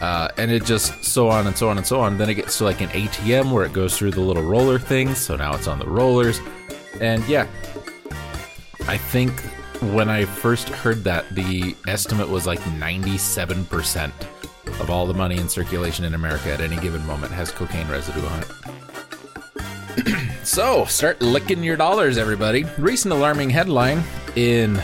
uh, 0.00 0.28
and 0.36 0.50
it 0.50 0.64
just 0.64 1.04
so 1.04 1.28
on 1.28 1.46
and 1.46 1.56
so 1.56 1.68
on 1.68 1.78
and 1.78 1.86
so 1.86 2.00
on. 2.00 2.18
Then 2.18 2.28
it 2.28 2.34
gets 2.34 2.58
to 2.58 2.64
like 2.64 2.80
an 2.80 2.88
ATM 2.90 3.52
where 3.52 3.64
it 3.64 3.72
goes 3.72 3.96
through 3.96 4.12
the 4.12 4.20
little 4.20 4.42
roller 4.42 4.78
things. 4.78 5.18
So 5.18 5.36
now 5.36 5.54
it's 5.54 5.66
on 5.66 5.78
the 5.78 5.86
rollers. 5.86 6.40
And 7.00 7.26
yeah, 7.28 7.46
I 8.86 8.96
think 8.96 9.40
when 9.80 10.08
I 10.08 10.24
first 10.24 10.68
heard 10.68 11.04
that, 11.04 11.28
the 11.34 11.76
estimate 11.86 12.28
was 12.28 12.46
like 12.46 12.58
97% 12.60 14.12
of 14.80 14.90
all 14.90 15.06
the 15.06 15.14
money 15.14 15.36
in 15.36 15.48
circulation 15.48 16.04
in 16.04 16.14
America 16.14 16.52
at 16.52 16.60
any 16.60 16.76
given 16.76 17.04
moment 17.06 17.32
has 17.32 17.50
cocaine 17.50 17.88
residue 17.88 18.26
on 18.26 18.40
it. 18.40 18.46
So 20.48 20.86
start 20.86 21.20
licking 21.20 21.62
your 21.62 21.76
dollars, 21.76 22.16
everybody. 22.16 22.64
Recent 22.78 23.12
alarming 23.12 23.50
headline 23.50 24.02
in, 24.34 24.80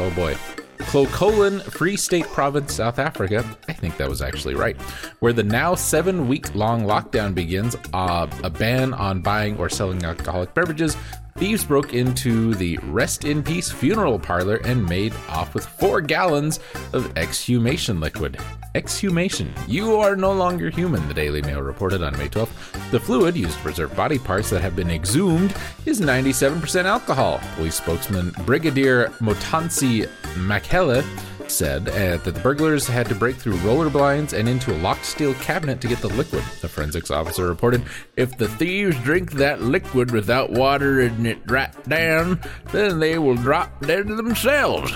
oh 0.00 0.10
boy, 0.10 0.34
Clocolan 0.78 1.62
Free 1.62 1.96
State 1.96 2.26
Province, 2.26 2.74
South 2.74 2.98
Africa, 2.98 3.44
I 3.68 3.72
think 3.72 3.96
that 3.96 4.08
was 4.08 4.20
actually 4.20 4.56
right, 4.56 4.76
where 5.20 5.32
the 5.32 5.44
now 5.44 5.76
seven 5.76 6.26
week 6.26 6.52
long 6.56 6.82
lockdown 6.82 7.32
begins, 7.32 7.76
uh, 7.92 8.26
a 8.42 8.50
ban 8.50 8.92
on 8.92 9.22
buying 9.22 9.56
or 9.56 9.68
selling 9.68 10.04
alcoholic 10.04 10.52
beverages. 10.52 10.96
Thieves 11.36 11.64
broke 11.64 11.94
into 11.94 12.54
the 12.54 12.78
Rest 12.84 13.24
in 13.24 13.42
Peace 13.42 13.68
funeral 13.68 14.20
parlor 14.20 14.60
and 14.64 14.88
made 14.88 15.12
off 15.28 15.52
with 15.52 15.66
four 15.66 16.00
gallons 16.00 16.60
of 16.92 17.12
exhumation 17.18 17.98
liquid. 17.98 18.38
Exhumation. 18.76 19.52
You 19.66 19.96
are 19.96 20.14
no 20.14 20.32
longer 20.32 20.70
human, 20.70 21.06
the 21.08 21.14
Daily 21.14 21.42
Mail 21.42 21.60
reported 21.60 22.04
on 22.04 22.16
May 22.18 22.28
12th. 22.28 22.90
The 22.92 23.00
fluid 23.00 23.34
used 23.34 23.56
to 23.56 23.62
preserve 23.64 23.96
body 23.96 24.16
parts 24.16 24.48
that 24.50 24.62
have 24.62 24.76
been 24.76 24.90
exhumed 24.90 25.52
is 25.86 26.00
97% 26.00 26.84
alcohol. 26.84 27.40
Police 27.56 27.74
spokesman 27.74 28.30
Brigadier 28.46 29.08
Motantsi 29.18 30.08
Makhele 30.36 31.02
said 31.48 31.88
uh, 31.88 32.16
that 32.18 32.34
the 32.34 32.40
burglars 32.40 32.86
had 32.86 33.08
to 33.08 33.14
break 33.14 33.36
through 33.36 33.56
roller 33.58 33.90
blinds 33.90 34.32
and 34.32 34.48
into 34.48 34.74
a 34.74 34.78
locked 34.78 35.04
steel 35.04 35.34
cabinet 35.34 35.80
to 35.80 35.88
get 35.88 35.98
the 35.98 36.08
liquid. 36.08 36.42
The 36.60 36.68
forensics 36.68 37.10
officer 37.10 37.46
reported 37.46 37.84
if 38.16 38.36
the 38.36 38.48
thieves 38.48 38.98
drink 39.00 39.32
that 39.32 39.62
liquid 39.62 40.10
without 40.10 40.50
watering 40.50 41.26
it 41.26 41.38
right 41.50 41.88
down, 41.88 42.40
then 42.72 42.98
they 42.98 43.18
will 43.18 43.36
drop 43.36 43.80
dead 43.86 44.08
themselves. 44.08 44.92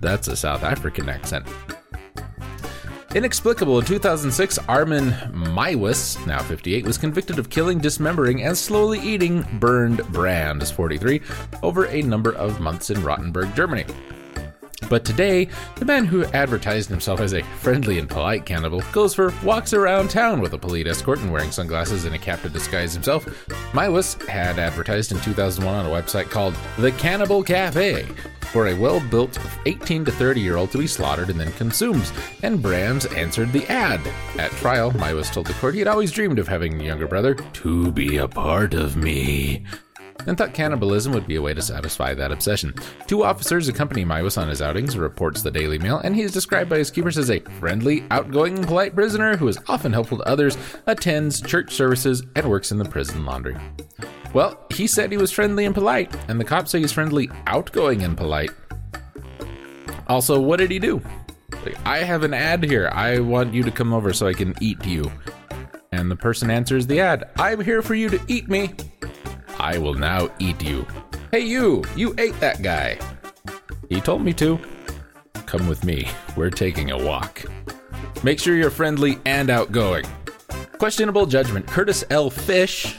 That's 0.00 0.28
a 0.28 0.36
South 0.36 0.62
African 0.62 1.08
accent. 1.08 1.46
Inexplicable, 3.14 3.78
in 3.78 3.84
2006, 3.86 4.58
Armin 4.68 5.10
Meiwes, 5.32 6.24
now 6.26 6.42
58, 6.42 6.84
was 6.84 6.98
convicted 6.98 7.38
of 7.38 7.48
killing, 7.48 7.78
dismembering, 7.78 8.42
and 8.42 8.56
slowly 8.56 9.00
eating 9.00 9.42
Bernd 9.58 10.06
Brands, 10.12 10.70
43, 10.70 11.22
over 11.62 11.86
a 11.86 12.02
number 12.02 12.32
of 12.32 12.60
months 12.60 12.90
in 12.90 12.98
Rotenburg, 12.98 13.54
Germany. 13.54 13.86
But 14.88 15.04
today, 15.04 15.48
the 15.76 15.84
man 15.84 16.04
who 16.04 16.24
advertised 16.26 16.88
himself 16.90 17.20
as 17.20 17.32
a 17.32 17.42
friendly 17.42 17.98
and 17.98 18.08
polite 18.08 18.44
cannibal 18.46 18.82
goes 18.92 19.14
for 19.14 19.32
walks 19.42 19.72
around 19.72 20.10
town 20.10 20.40
with 20.40 20.52
a 20.52 20.58
polite 20.58 20.86
escort 20.86 21.18
and 21.18 21.32
wearing 21.32 21.50
sunglasses 21.50 22.04
and 22.04 22.14
a 22.14 22.18
cap 22.18 22.42
to 22.42 22.48
disguise 22.48 22.94
himself. 22.94 23.24
Meiwes 23.72 24.24
had 24.28 24.58
advertised 24.58 25.12
in 25.12 25.20
2001 25.20 25.74
on 25.74 25.86
a 25.86 25.88
website 25.88 26.30
called 26.30 26.54
The 26.78 26.92
Cannibal 26.92 27.42
Cafe 27.42 28.06
for 28.52 28.68
a 28.68 28.74
well 28.74 29.00
built 29.10 29.38
18 29.66 30.04
to 30.04 30.12
30 30.12 30.40
year 30.40 30.56
old 30.56 30.70
to 30.70 30.78
be 30.78 30.86
slaughtered 30.86 31.30
and 31.30 31.40
then 31.40 31.52
consumed, 31.52 32.10
and 32.42 32.62
Brands 32.62 33.06
answered 33.06 33.52
the 33.52 33.66
ad. 33.66 34.00
At 34.38 34.50
trial, 34.52 34.92
Meiwes 34.92 35.32
told 35.32 35.46
the 35.46 35.54
court 35.54 35.74
he 35.74 35.80
had 35.80 35.88
always 35.88 36.12
dreamed 36.12 36.38
of 36.38 36.48
having 36.48 36.80
a 36.80 36.84
younger 36.84 37.08
brother 37.08 37.34
to 37.34 37.92
be 37.92 38.16
a 38.18 38.28
part 38.28 38.72
of 38.72 38.96
me. 38.96 39.64
And 40.26 40.36
thought 40.36 40.54
cannibalism 40.54 41.12
would 41.12 41.26
be 41.26 41.36
a 41.36 41.42
way 41.42 41.54
to 41.54 41.62
satisfy 41.62 42.14
that 42.14 42.32
obsession. 42.32 42.74
Two 43.06 43.24
officers 43.24 43.68
accompany 43.68 44.04
Meiwes 44.04 44.40
on 44.40 44.48
his 44.48 44.62
outings, 44.62 44.96
reports 44.96 45.42
the 45.42 45.50
Daily 45.50 45.78
Mail, 45.78 45.98
and 45.98 46.16
he 46.16 46.22
is 46.22 46.32
described 46.32 46.70
by 46.70 46.78
his 46.78 46.90
keepers 46.90 47.18
as 47.18 47.30
a 47.30 47.40
friendly, 47.60 48.04
outgoing, 48.10 48.62
polite 48.64 48.94
prisoner 48.94 49.36
who 49.36 49.48
is 49.48 49.58
often 49.68 49.92
helpful 49.92 50.18
to 50.18 50.28
others, 50.28 50.56
attends 50.86 51.40
church 51.40 51.72
services, 51.72 52.24
and 52.34 52.48
works 52.48 52.72
in 52.72 52.78
the 52.78 52.84
prison 52.84 53.24
laundry. 53.24 53.56
Well, 54.32 54.58
he 54.70 54.86
said 54.86 55.10
he 55.10 55.16
was 55.16 55.32
friendly 55.32 55.64
and 55.64 55.74
polite, 55.74 56.14
and 56.28 56.40
the 56.40 56.44
cops 56.44 56.70
say 56.70 56.80
he's 56.80 56.92
friendly, 56.92 57.30
outgoing, 57.46 58.02
and 58.02 58.16
polite. 58.16 58.50
Also, 60.08 60.40
what 60.40 60.58
did 60.58 60.70
he 60.70 60.78
do? 60.78 61.00
I 61.84 61.98
have 61.98 62.22
an 62.22 62.34
ad 62.34 62.62
here. 62.64 62.88
I 62.92 63.18
want 63.18 63.54
you 63.54 63.62
to 63.62 63.70
come 63.70 63.92
over 63.92 64.12
so 64.12 64.26
I 64.26 64.34
can 64.34 64.54
eat 64.60 64.84
you. 64.84 65.10
And 65.92 66.10
the 66.10 66.16
person 66.16 66.50
answers 66.50 66.86
the 66.86 67.00
ad 67.00 67.30
I'm 67.36 67.60
here 67.60 67.82
for 67.82 67.94
you 67.94 68.08
to 68.10 68.20
eat 68.28 68.48
me. 68.48 68.74
I 69.58 69.78
will 69.78 69.94
now 69.94 70.28
eat 70.38 70.62
you. 70.62 70.86
Hey, 71.30 71.40
you! 71.40 71.84
You 71.96 72.14
ate 72.18 72.38
that 72.40 72.62
guy. 72.62 72.98
He 73.88 74.00
told 74.00 74.22
me 74.22 74.32
to. 74.34 74.58
Come 75.46 75.68
with 75.68 75.84
me. 75.84 76.08
We're 76.36 76.50
taking 76.50 76.90
a 76.90 76.98
walk. 76.98 77.42
Make 78.22 78.40
sure 78.40 78.56
you're 78.56 78.70
friendly 78.70 79.18
and 79.24 79.50
outgoing. 79.50 80.04
Questionable 80.78 81.26
judgment. 81.26 81.66
Curtis 81.66 82.04
L. 82.10 82.30
Fish. 82.30 82.96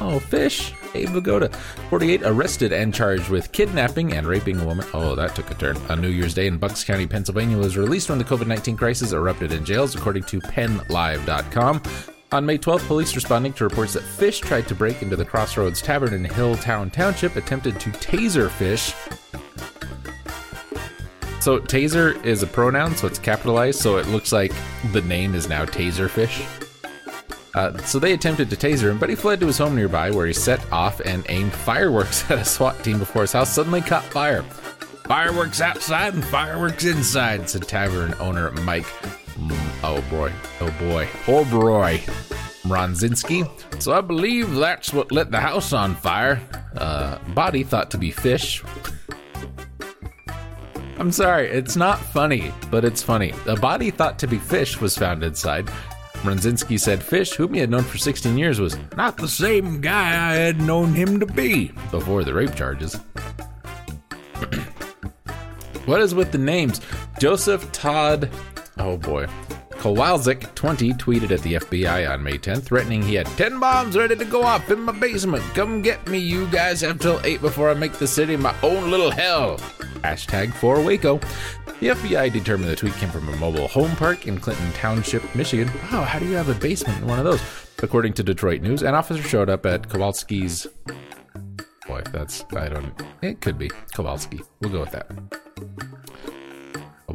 Oh, 0.00 0.18
Fish. 0.18 0.72
Abe 0.94 1.08
Vigoda. 1.08 1.54
48, 1.88 2.22
arrested 2.24 2.72
and 2.72 2.94
charged 2.94 3.28
with 3.28 3.52
kidnapping 3.52 4.12
and 4.12 4.26
raping 4.26 4.60
a 4.60 4.64
woman. 4.64 4.86
Oh, 4.92 5.14
that 5.14 5.34
took 5.34 5.50
a 5.50 5.54
turn. 5.54 5.76
On 5.88 6.00
New 6.00 6.08
Year's 6.08 6.34
Day 6.34 6.46
in 6.46 6.58
Bucks 6.58 6.84
County, 6.84 7.06
Pennsylvania, 7.06 7.56
was 7.56 7.76
released 7.76 8.08
when 8.10 8.18
the 8.18 8.24
COVID 8.24 8.46
19 8.46 8.76
crisis 8.76 9.12
erupted 9.12 9.52
in 9.52 9.64
jails, 9.64 9.94
according 9.94 10.24
to 10.24 10.40
PennLive.com. 10.40 11.82
On 12.32 12.46
May 12.46 12.58
12th, 12.58 12.86
police 12.86 13.16
responding 13.16 13.52
to 13.54 13.64
reports 13.64 13.94
that 13.94 14.04
Fish 14.04 14.38
tried 14.38 14.68
to 14.68 14.74
break 14.74 15.02
into 15.02 15.16
the 15.16 15.24
Crossroads 15.24 15.82
Tavern 15.82 16.14
in 16.14 16.22
Hilltown 16.22 16.92
Township 16.92 17.34
attempted 17.34 17.80
to 17.80 17.90
taser 17.90 18.48
Fish. 18.48 18.94
So, 21.40 21.58
taser 21.58 22.24
is 22.24 22.44
a 22.44 22.46
pronoun, 22.46 22.94
so 22.94 23.08
it's 23.08 23.18
capitalized, 23.18 23.80
so 23.80 23.96
it 23.96 24.06
looks 24.06 24.30
like 24.30 24.52
the 24.92 25.00
name 25.02 25.34
is 25.34 25.48
now 25.48 25.64
Taserfish. 25.64 26.46
Uh, 27.54 27.76
so 27.78 27.98
they 27.98 28.12
attempted 28.12 28.48
to 28.50 28.56
taser 28.56 28.90
him, 28.90 28.98
but 28.98 29.08
he 29.08 29.16
fled 29.16 29.40
to 29.40 29.46
his 29.46 29.58
home 29.58 29.74
nearby 29.74 30.12
where 30.12 30.26
he 30.26 30.32
set 30.32 30.64
off 30.70 31.00
and 31.00 31.26
aimed 31.28 31.52
fireworks 31.52 32.30
at 32.30 32.38
a 32.38 32.44
SWAT 32.44 32.80
team 32.84 33.00
before 33.00 33.22
his 33.22 33.32
house 33.32 33.52
suddenly 33.52 33.80
caught 33.80 34.04
fire. 34.04 34.42
Fireworks 35.04 35.60
outside 35.60 36.14
and 36.14 36.24
fireworks 36.24 36.84
inside, 36.84 37.50
said 37.50 37.66
tavern 37.66 38.14
owner 38.20 38.52
Mike. 38.52 38.86
Oh 39.82 40.02
boy, 40.10 40.32
oh 40.60 40.70
boy, 40.78 41.08
oh 41.26 41.44
boy. 41.44 41.98
Ronzinski. 42.64 43.48
So 43.82 43.92
I 43.92 44.00
believe 44.00 44.54
that's 44.54 44.92
what 44.92 45.10
lit 45.10 45.30
the 45.30 45.40
house 45.40 45.72
on 45.72 45.94
fire. 45.94 46.40
Uh, 46.76 47.18
body 47.34 47.62
thought 47.62 47.90
to 47.92 47.98
be 47.98 48.10
fish. 48.10 48.62
I'm 50.98 51.10
sorry, 51.10 51.48
it's 51.48 51.76
not 51.76 51.98
funny, 51.98 52.52
but 52.70 52.84
it's 52.84 53.02
funny. 53.02 53.32
A 53.46 53.56
body 53.56 53.90
thought 53.90 54.18
to 54.18 54.26
be 54.26 54.38
fish 54.38 54.80
was 54.80 54.98
found 54.98 55.24
inside. 55.24 55.70
Mronzinski 56.22 56.78
said 56.78 57.02
Fish, 57.02 57.32
whom 57.32 57.54
he 57.54 57.60
had 57.60 57.70
known 57.70 57.82
for 57.82 57.96
16 57.96 58.36
years, 58.36 58.60
was 58.60 58.76
not 58.94 59.16
the 59.16 59.26
same 59.26 59.80
guy 59.80 60.30
I 60.30 60.34
had 60.34 60.60
known 60.60 60.92
him 60.92 61.18
to 61.18 61.24
be 61.24 61.68
before 61.90 62.24
the 62.24 62.34
rape 62.34 62.54
charges. 62.54 62.94
what 65.86 66.02
is 66.02 66.14
with 66.14 66.30
the 66.30 66.38
names? 66.38 66.82
Joseph 67.18 67.72
Todd, 67.72 68.28
oh 68.76 68.98
boy, 68.98 69.26
Kowalczyk, 69.80 70.54
20, 70.54 70.92
tweeted 70.92 71.30
at 71.30 71.40
the 71.40 71.54
FBI 71.54 72.12
on 72.12 72.22
May 72.22 72.36
10th, 72.36 72.64
threatening 72.64 73.00
he 73.00 73.14
had 73.14 73.26
10 73.38 73.58
bombs 73.58 73.96
ready 73.96 74.14
to 74.14 74.26
go 74.26 74.42
off 74.42 74.70
in 74.70 74.80
my 74.80 74.92
basement. 74.92 75.42
Come 75.54 75.80
get 75.80 76.06
me, 76.06 76.18
you 76.18 76.46
guys 76.48 76.82
have 76.82 76.98
till 76.98 77.18
8 77.24 77.40
before 77.40 77.70
I 77.70 77.74
make 77.74 77.94
the 77.94 78.06
city 78.06 78.36
my 78.36 78.54
own 78.62 78.90
little 78.90 79.10
hell. 79.10 79.56
Hashtag 80.04 80.52
for 80.52 80.82
Waco. 80.82 81.16
The 81.80 81.88
FBI 81.88 82.30
determined 82.30 82.70
the 82.70 82.76
tweet 82.76 82.92
came 82.96 83.08
from 83.08 83.26
a 83.30 83.36
mobile 83.36 83.68
home 83.68 83.96
park 83.96 84.26
in 84.26 84.38
Clinton 84.38 84.70
Township, 84.74 85.34
Michigan. 85.34 85.70
Wow, 85.90 86.02
how 86.02 86.18
do 86.18 86.26
you 86.26 86.34
have 86.34 86.50
a 86.50 86.54
basement 86.54 87.00
in 87.00 87.06
one 87.08 87.18
of 87.18 87.24
those? 87.24 87.40
According 87.82 88.12
to 88.14 88.22
Detroit 88.22 88.60
News, 88.60 88.82
an 88.82 88.94
officer 88.94 89.22
showed 89.22 89.48
up 89.48 89.64
at 89.64 89.88
Kowalski's. 89.88 90.66
Boy, 91.86 92.02
that's. 92.12 92.44
I 92.54 92.68
don't. 92.68 92.92
It 93.22 93.40
could 93.40 93.56
be 93.56 93.70
Kowalski. 93.94 94.42
We'll 94.60 94.72
go 94.72 94.80
with 94.80 94.92
that. 94.92 95.10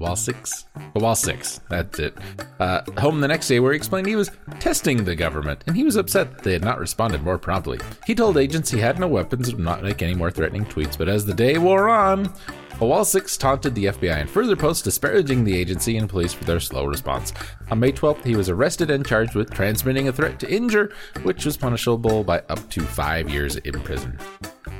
Kowalsix? 0.05 0.65
Kowalsix. 0.95 1.59
That's 1.69 1.99
it. 1.99 2.17
Uh, 2.59 2.81
home 2.99 3.21
the 3.21 3.27
next 3.27 3.47
day, 3.47 3.59
where 3.59 3.73
he 3.73 3.77
explained 3.77 4.07
he 4.07 4.15
was 4.15 4.31
testing 4.59 5.03
the 5.03 5.15
government, 5.15 5.63
and 5.67 5.75
he 5.75 5.83
was 5.83 5.95
upset 5.95 6.43
they 6.43 6.53
had 6.53 6.63
not 6.63 6.79
responded 6.79 7.23
more 7.23 7.37
promptly. 7.37 7.79
He 8.05 8.13
told 8.15 8.37
agents 8.37 8.69
he 8.69 8.79
had 8.79 8.99
no 8.99 9.07
weapons 9.07 9.49
and 9.49 9.57
would 9.57 9.65
not 9.65 9.83
make 9.83 10.01
any 10.01 10.13
more 10.13 10.31
threatening 10.31 10.65
tweets, 10.65 10.97
but 10.97 11.09
as 11.09 11.25
the 11.25 11.33
day 11.33 11.57
wore 11.57 11.89
on, 11.89 12.31
Kowalczyk 12.73 13.37
taunted 13.39 13.73
the 13.73 13.85
FBI 13.85 14.21
in 14.21 14.27
further 14.27 14.55
posts 14.55 14.83
disparaging 14.83 15.43
the 15.43 15.57
agency 15.57 15.97
and 15.97 16.09
police 16.09 16.33
for 16.33 16.43
their 16.43 16.59
slow 16.59 16.85
response. 16.85 17.31
On 17.71 17.79
May 17.79 17.93
12th, 17.93 18.23
he 18.25 18.35
was 18.35 18.49
arrested 18.49 18.91
and 18.91 19.05
charged 19.05 19.33
with 19.33 19.49
transmitting 19.51 20.09
a 20.09 20.11
threat 20.11 20.39
to 20.41 20.53
injure, 20.53 20.91
which 21.23 21.45
was 21.45 21.57
punishable 21.57 22.23
by 22.23 22.39
up 22.49 22.69
to 22.71 22.81
five 22.81 23.29
years 23.29 23.55
in 23.55 23.79
prison. 23.81 24.19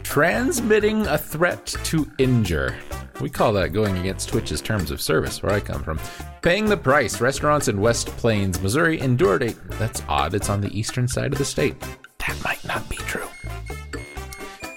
Transmitting 0.04 1.08
a 1.08 1.18
threat 1.18 1.66
to 1.86 2.12
injure. 2.18 2.76
We 3.22 3.30
call 3.30 3.54
that 3.54 3.74
going 3.74 3.98
against 3.98 4.30
Twitch's 4.30 4.62
terms 4.62 4.92
of 4.92 5.02
service, 5.02 5.42
where 5.42 5.54
I 5.54 5.60
come 5.60 5.84
from. 5.84 6.00
Paying 6.42 6.66
the 6.66 6.78
price. 6.78 7.22
Restaurants 7.22 7.68
in 7.68 7.80
West 7.80 8.08
Plains, 8.18 8.62
Missouri 8.62 9.00
endured 9.00 9.44
a. 9.44 9.54
That's 9.80 10.04
odd, 10.10 10.34
it's 10.34 10.50
on 10.50 10.62
the 10.62 10.78
eastern 10.78 11.08
side 11.08 11.32
of 11.32 11.38
the 11.38 11.46
state. 11.46 11.76
That 12.20 12.42
might 12.44 12.64
not 12.66 12.88
be 12.90 12.98
true. 12.98 13.28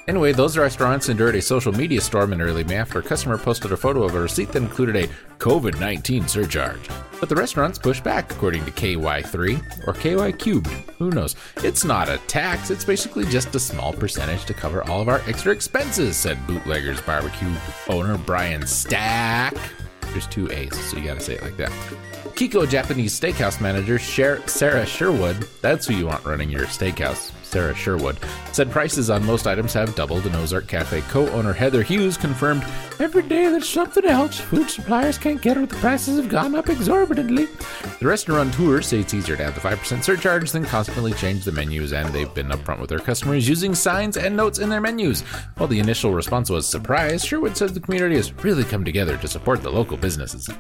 Anyway, 0.09 0.33
those 0.33 0.57
restaurants 0.57 1.11
endured 1.11 1.35
a 1.35 1.43
social 1.43 1.71
media 1.71 2.01
storm 2.01 2.33
in 2.33 2.41
early 2.41 2.65
May 2.65 2.77
after 2.77 2.99
a 2.99 3.03
customer 3.03 3.37
posted 3.37 3.73
a 3.73 3.77
photo 3.77 4.05
of 4.05 4.15
a 4.15 4.21
receipt 4.21 4.51
that 4.53 4.63
included 4.63 4.97
a 4.97 5.07
COVID 5.37 5.79
19 5.79 6.27
surcharge. 6.27 6.89
But 7.21 7.29
the 7.29 7.35
restaurants 7.35 7.79
pushed 7.79 8.05
back, 8.05 8.33
according 8.33 8.65
to 8.65 8.71
KY3 8.71 9.87
or 9.87 9.93
KY 9.93 10.33
Cubed. 10.39 10.69
Who 10.97 11.11
knows? 11.11 11.37
It's 11.59 11.85
not 11.85 12.09
a 12.09 12.17
tax, 12.27 12.71
it's 12.71 12.87
basically 12.87 13.27
just 13.27 13.55
a 13.55 13.61
small 13.61 13.93
percentage 13.93 14.47
to 14.47 14.55
cover 14.55 14.83
all 14.89 15.03
of 15.03 15.09
our 15.11 15.21
extra 15.27 15.53
expenses, 15.53 16.17
said 16.17 16.39
Bootleggers 16.47 17.03
Barbecue 17.03 17.53
owner 17.89 18.17
Brian 18.17 18.67
Stack. 18.67 19.55
There's 20.01 20.27
two 20.27 20.51
A's, 20.51 20.75
so 20.75 20.97
you 20.97 21.05
gotta 21.05 21.21
say 21.21 21.35
it 21.35 21.43
like 21.43 21.59
that. 21.59 21.71
Kiko 22.35 22.67
Japanese 22.67 23.19
Steakhouse 23.19 23.61
manager 23.61 23.99
Sarah 23.99 24.87
Sherwood, 24.87 25.47
that's 25.61 25.87
who 25.87 25.95
you 25.95 26.07
want 26.07 26.25
running 26.25 26.49
your 26.49 26.65
steakhouse. 26.65 27.33
Sarah 27.49 27.75
Sherwood, 27.75 28.19
said 28.53 28.71
prices 28.71 29.11
on 29.11 29.25
most 29.25 29.47
items 29.47 29.73
have 29.73 29.95
doubled, 29.95 30.27
and 30.27 30.37
Ozark 30.37 30.67
Cafe 30.67 31.01
co 31.03 31.29
owner 31.31 31.53
Heather 31.53 31.83
Hughes 31.83 32.17
confirmed 32.17 32.65
every 33.01 33.23
day 33.23 33.49
there's 33.49 33.69
something 33.69 34.05
else. 34.05 34.39
Food 34.39 34.71
suppliers 34.71 35.19
can't 35.19 35.41
get 35.41 35.57
it, 35.57 35.69
the 35.69 35.77
prices 35.77 36.17
have 36.19 36.29
gone 36.29 36.55
up 36.55 36.69
exorbitantly. 36.69 37.47
The 38.01 38.07
restaurant 38.07 38.49
restaurateur 38.49 38.83
say 38.83 39.01
it's 39.01 39.15
easier 39.15 39.37
to 39.37 39.45
add 39.45 39.55
the 39.55 39.61
5% 39.61 40.05
surcharge 40.05 40.51
than 40.51 40.65
constantly 40.65 41.13
change 41.15 41.45
the 41.45 41.53
menus, 41.53 41.93
and 41.93 42.09
they've 42.15 42.33
been 42.35 42.49
upfront 42.49 42.81
with 42.81 42.91
their 42.91 42.99
customers 42.99 43.49
using 43.49 43.75
signs 43.75 44.17
and 44.17 44.37
notes 44.37 44.59
in 44.59 44.69
their 44.69 44.81
menus. 44.81 45.23
While 45.57 45.69
the 45.69 45.81
initial 45.81 46.13
response 46.13 46.51
was 46.51 46.69
surprise, 46.69 47.25
Sherwood 47.25 47.57
says 47.57 47.73
the 47.73 47.81
community 47.81 48.17
has 48.17 48.33
really 48.45 48.65
come 48.65 48.85
together 48.85 49.17
to 49.17 49.29
support 49.29 49.63
the 49.63 49.71
local 49.71 49.97
businesses. 49.97 50.49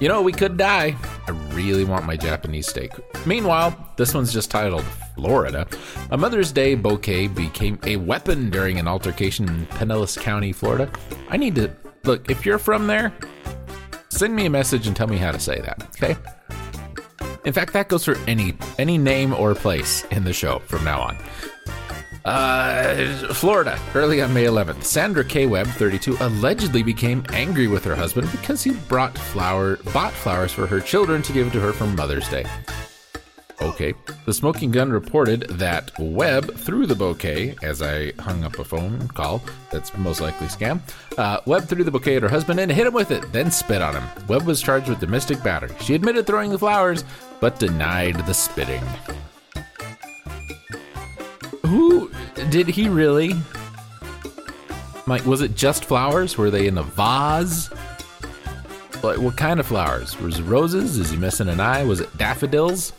You 0.00 0.08
know, 0.08 0.22
we 0.22 0.32
could 0.32 0.56
die. 0.58 0.96
Really 1.54 1.84
want 1.84 2.04
my 2.04 2.16
Japanese 2.16 2.66
steak. 2.66 2.90
Meanwhile, 3.26 3.76
this 3.96 4.12
one's 4.12 4.32
just 4.32 4.50
titled 4.50 4.84
Florida. 5.14 5.66
A 6.10 6.18
Mother's 6.18 6.52
Day 6.52 6.74
bouquet 6.74 7.28
became 7.28 7.78
a 7.84 7.96
weapon 7.96 8.50
during 8.50 8.78
an 8.78 8.88
altercation 8.88 9.48
in 9.48 9.66
Pinellas 9.66 10.20
County, 10.20 10.52
Florida. 10.52 10.90
I 11.28 11.36
need 11.36 11.54
to 11.54 11.70
look, 12.04 12.30
if 12.30 12.44
you're 12.44 12.58
from 12.58 12.86
there, 12.86 13.12
send 14.08 14.34
me 14.34 14.46
a 14.46 14.50
message 14.50 14.86
and 14.86 14.96
tell 14.96 15.06
me 15.06 15.16
how 15.16 15.32
to 15.32 15.40
say 15.40 15.60
that, 15.60 15.82
okay? 15.94 16.16
In 17.44 17.52
fact, 17.52 17.72
that 17.74 17.88
goes 17.88 18.04
for 18.04 18.16
any 18.26 18.56
any 18.78 18.96
name 18.96 19.34
or 19.34 19.54
place 19.54 20.04
in 20.10 20.24
the 20.24 20.32
show 20.32 20.60
from 20.60 20.82
now 20.82 21.00
on. 21.00 21.16
Uh, 22.24 22.94
Florida, 23.34 23.78
early 23.94 24.22
on 24.22 24.32
May 24.32 24.44
11th, 24.44 24.84
Sandra 24.84 25.22
K. 25.24 25.46
Webb, 25.46 25.66
32, 25.66 26.16
allegedly 26.20 26.82
became 26.82 27.22
angry 27.32 27.66
with 27.66 27.84
her 27.84 27.94
husband 27.94 28.30
because 28.32 28.62
he 28.62 28.72
brought 28.72 29.16
flower, 29.16 29.76
bought 29.92 30.12
flowers 30.12 30.50
for 30.50 30.66
her 30.66 30.80
children 30.80 31.20
to 31.20 31.32
give 31.34 31.52
to 31.52 31.60
her 31.60 31.72
for 31.72 31.86
Mother's 31.86 32.28
Day. 32.30 32.46
Okay. 33.60 33.94
The 34.24 34.32
Smoking 34.32 34.70
Gun 34.70 34.90
reported 34.90 35.42
that 35.50 35.92
Webb 35.98 36.54
threw 36.54 36.86
the 36.86 36.94
bouquet 36.94 37.56
as 37.62 37.82
I 37.82 38.12
hung 38.18 38.42
up 38.42 38.58
a 38.58 38.64
phone 38.64 39.06
call. 39.08 39.42
That's 39.70 39.96
most 39.96 40.20
likely 40.20 40.48
scam. 40.48 40.80
Uh, 41.16 41.40
Webb 41.46 41.68
threw 41.68 41.84
the 41.84 41.90
bouquet 41.90 42.16
at 42.16 42.22
her 42.22 42.28
husband 42.28 42.58
and 42.58 42.70
hit 42.70 42.86
him 42.86 42.94
with 42.94 43.10
it, 43.10 43.30
then 43.32 43.50
spit 43.50 43.82
on 43.82 43.94
him. 43.94 44.26
Webb 44.28 44.42
was 44.42 44.62
charged 44.62 44.88
with 44.88 45.00
domestic 45.00 45.42
battery. 45.42 45.74
She 45.80 45.94
admitted 45.94 46.26
throwing 46.26 46.50
the 46.50 46.58
flowers, 46.58 47.04
but 47.40 47.58
denied 47.58 48.16
the 48.26 48.34
spitting. 48.34 48.82
Who 51.74 52.08
did 52.50 52.68
he 52.68 52.88
really? 52.88 53.34
Like, 55.08 55.26
was 55.26 55.40
it 55.40 55.56
just 55.56 55.84
flowers? 55.84 56.38
Were 56.38 56.48
they 56.48 56.68
in 56.68 56.78
a 56.78 56.84
vase? 56.84 57.68
Like, 59.02 59.18
what 59.18 59.36
kind 59.36 59.58
of 59.58 59.66
flowers? 59.66 60.16
Was 60.20 60.38
it 60.38 60.44
roses? 60.44 60.98
Is 60.98 61.10
he 61.10 61.16
missing 61.16 61.48
an 61.48 61.58
eye? 61.58 61.82
Was 61.82 61.98
it 61.98 62.16
daffodils? 62.16 62.92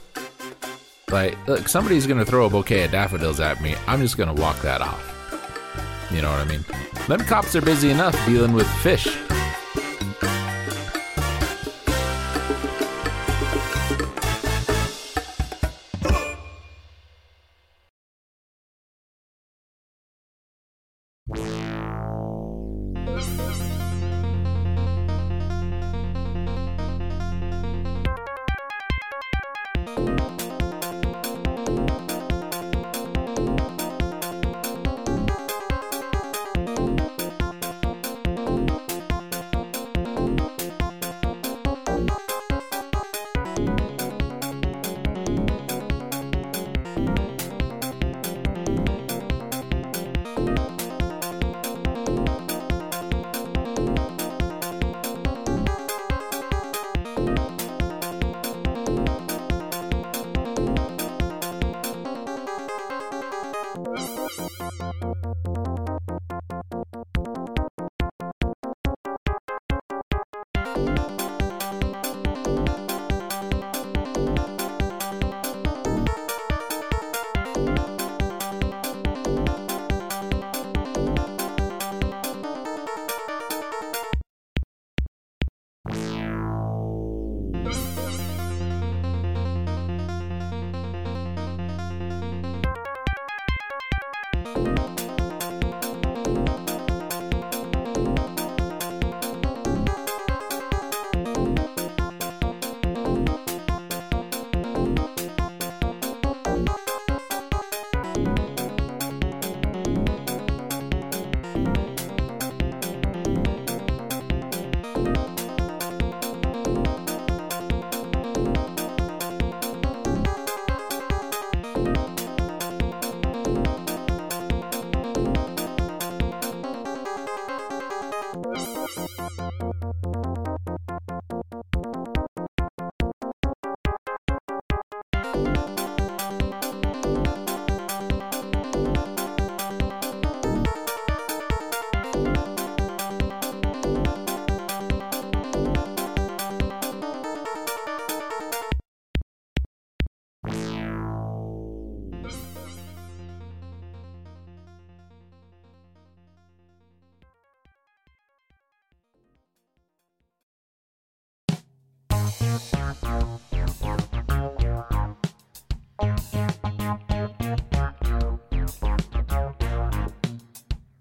Like, 1.09 1.37
look, 1.47 1.69
somebody's 1.69 2.05
gonna 2.05 2.25
throw 2.25 2.47
a 2.47 2.49
bouquet 2.49 2.83
of 2.83 2.91
daffodils 2.91 3.39
at 3.39 3.61
me. 3.61 3.75
I'm 3.87 4.01
just 4.01 4.17
gonna 4.17 4.33
walk 4.33 4.59
that 4.59 4.81
off. 4.81 5.01
You 6.11 6.21
know 6.21 6.31
what 6.31 6.41
I 6.41 6.45
mean? 6.45 6.65
Them 7.07 7.21
cops 7.21 7.55
are 7.55 7.61
busy 7.61 7.91
enough 7.91 8.13
dealing 8.25 8.51
with 8.51 8.67
fish. 8.79 9.07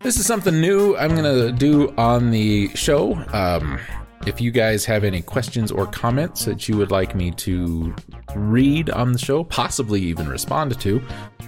This 0.05 0.19
is 0.19 0.27
something 0.27 0.61
new 0.61 0.95
I'm 0.99 1.17
going 1.17 1.25
to 1.25 1.51
do 1.51 1.89
on 1.97 2.31
the 2.31 2.69
show. 2.75 3.15
Um, 3.33 3.81
if 4.27 4.39
you 4.39 4.51
guys 4.51 4.85
have 4.85 5.03
any 5.03 5.23
questions 5.23 5.73
or 5.73 5.87
comments 5.87 6.45
that 6.45 6.69
you 6.69 6.77
would 6.77 6.91
like 6.91 7.15
me 7.15 7.31
to 7.31 7.97
read 8.37 8.91
on 8.91 9.13
the 9.13 9.19
show, 9.19 9.45
possibly 9.45 10.03
even 10.03 10.29
respond 10.29 10.79
to, 10.79 11.03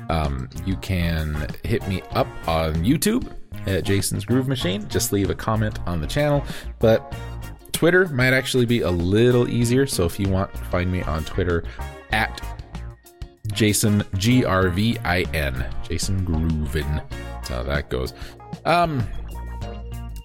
um, 0.08 0.48
you 0.64 0.74
can 0.76 1.46
hit 1.64 1.86
me 1.86 2.00
up 2.12 2.26
on 2.48 2.76
YouTube 2.76 3.30
at 3.66 3.84
Jason's 3.84 4.24
Groove 4.24 4.48
Machine. 4.48 4.88
Just 4.88 5.12
leave 5.12 5.28
a 5.28 5.34
comment 5.34 5.78
on 5.86 6.00
the 6.00 6.06
channel. 6.06 6.42
But 6.78 7.14
Twitter 7.72 8.08
might 8.08 8.32
actually 8.32 8.64
be 8.64 8.80
a 8.80 8.90
little 8.90 9.50
easier. 9.50 9.86
So 9.86 10.04
if 10.06 10.18
you 10.18 10.30
want, 10.30 10.50
find 10.70 10.90
me 10.90 11.02
on 11.02 11.24
Twitter 11.24 11.62
at 12.10 12.40
Jason 13.52 14.02
G 14.14 14.46
R 14.46 14.70
V 14.70 14.96
I 15.04 15.24
N. 15.34 15.66
Jason 15.86 16.24
Groovin. 16.24 17.02
That's 17.10 17.48
how 17.50 17.62
that 17.62 17.90
goes. 17.90 18.12
Um, 18.64 19.06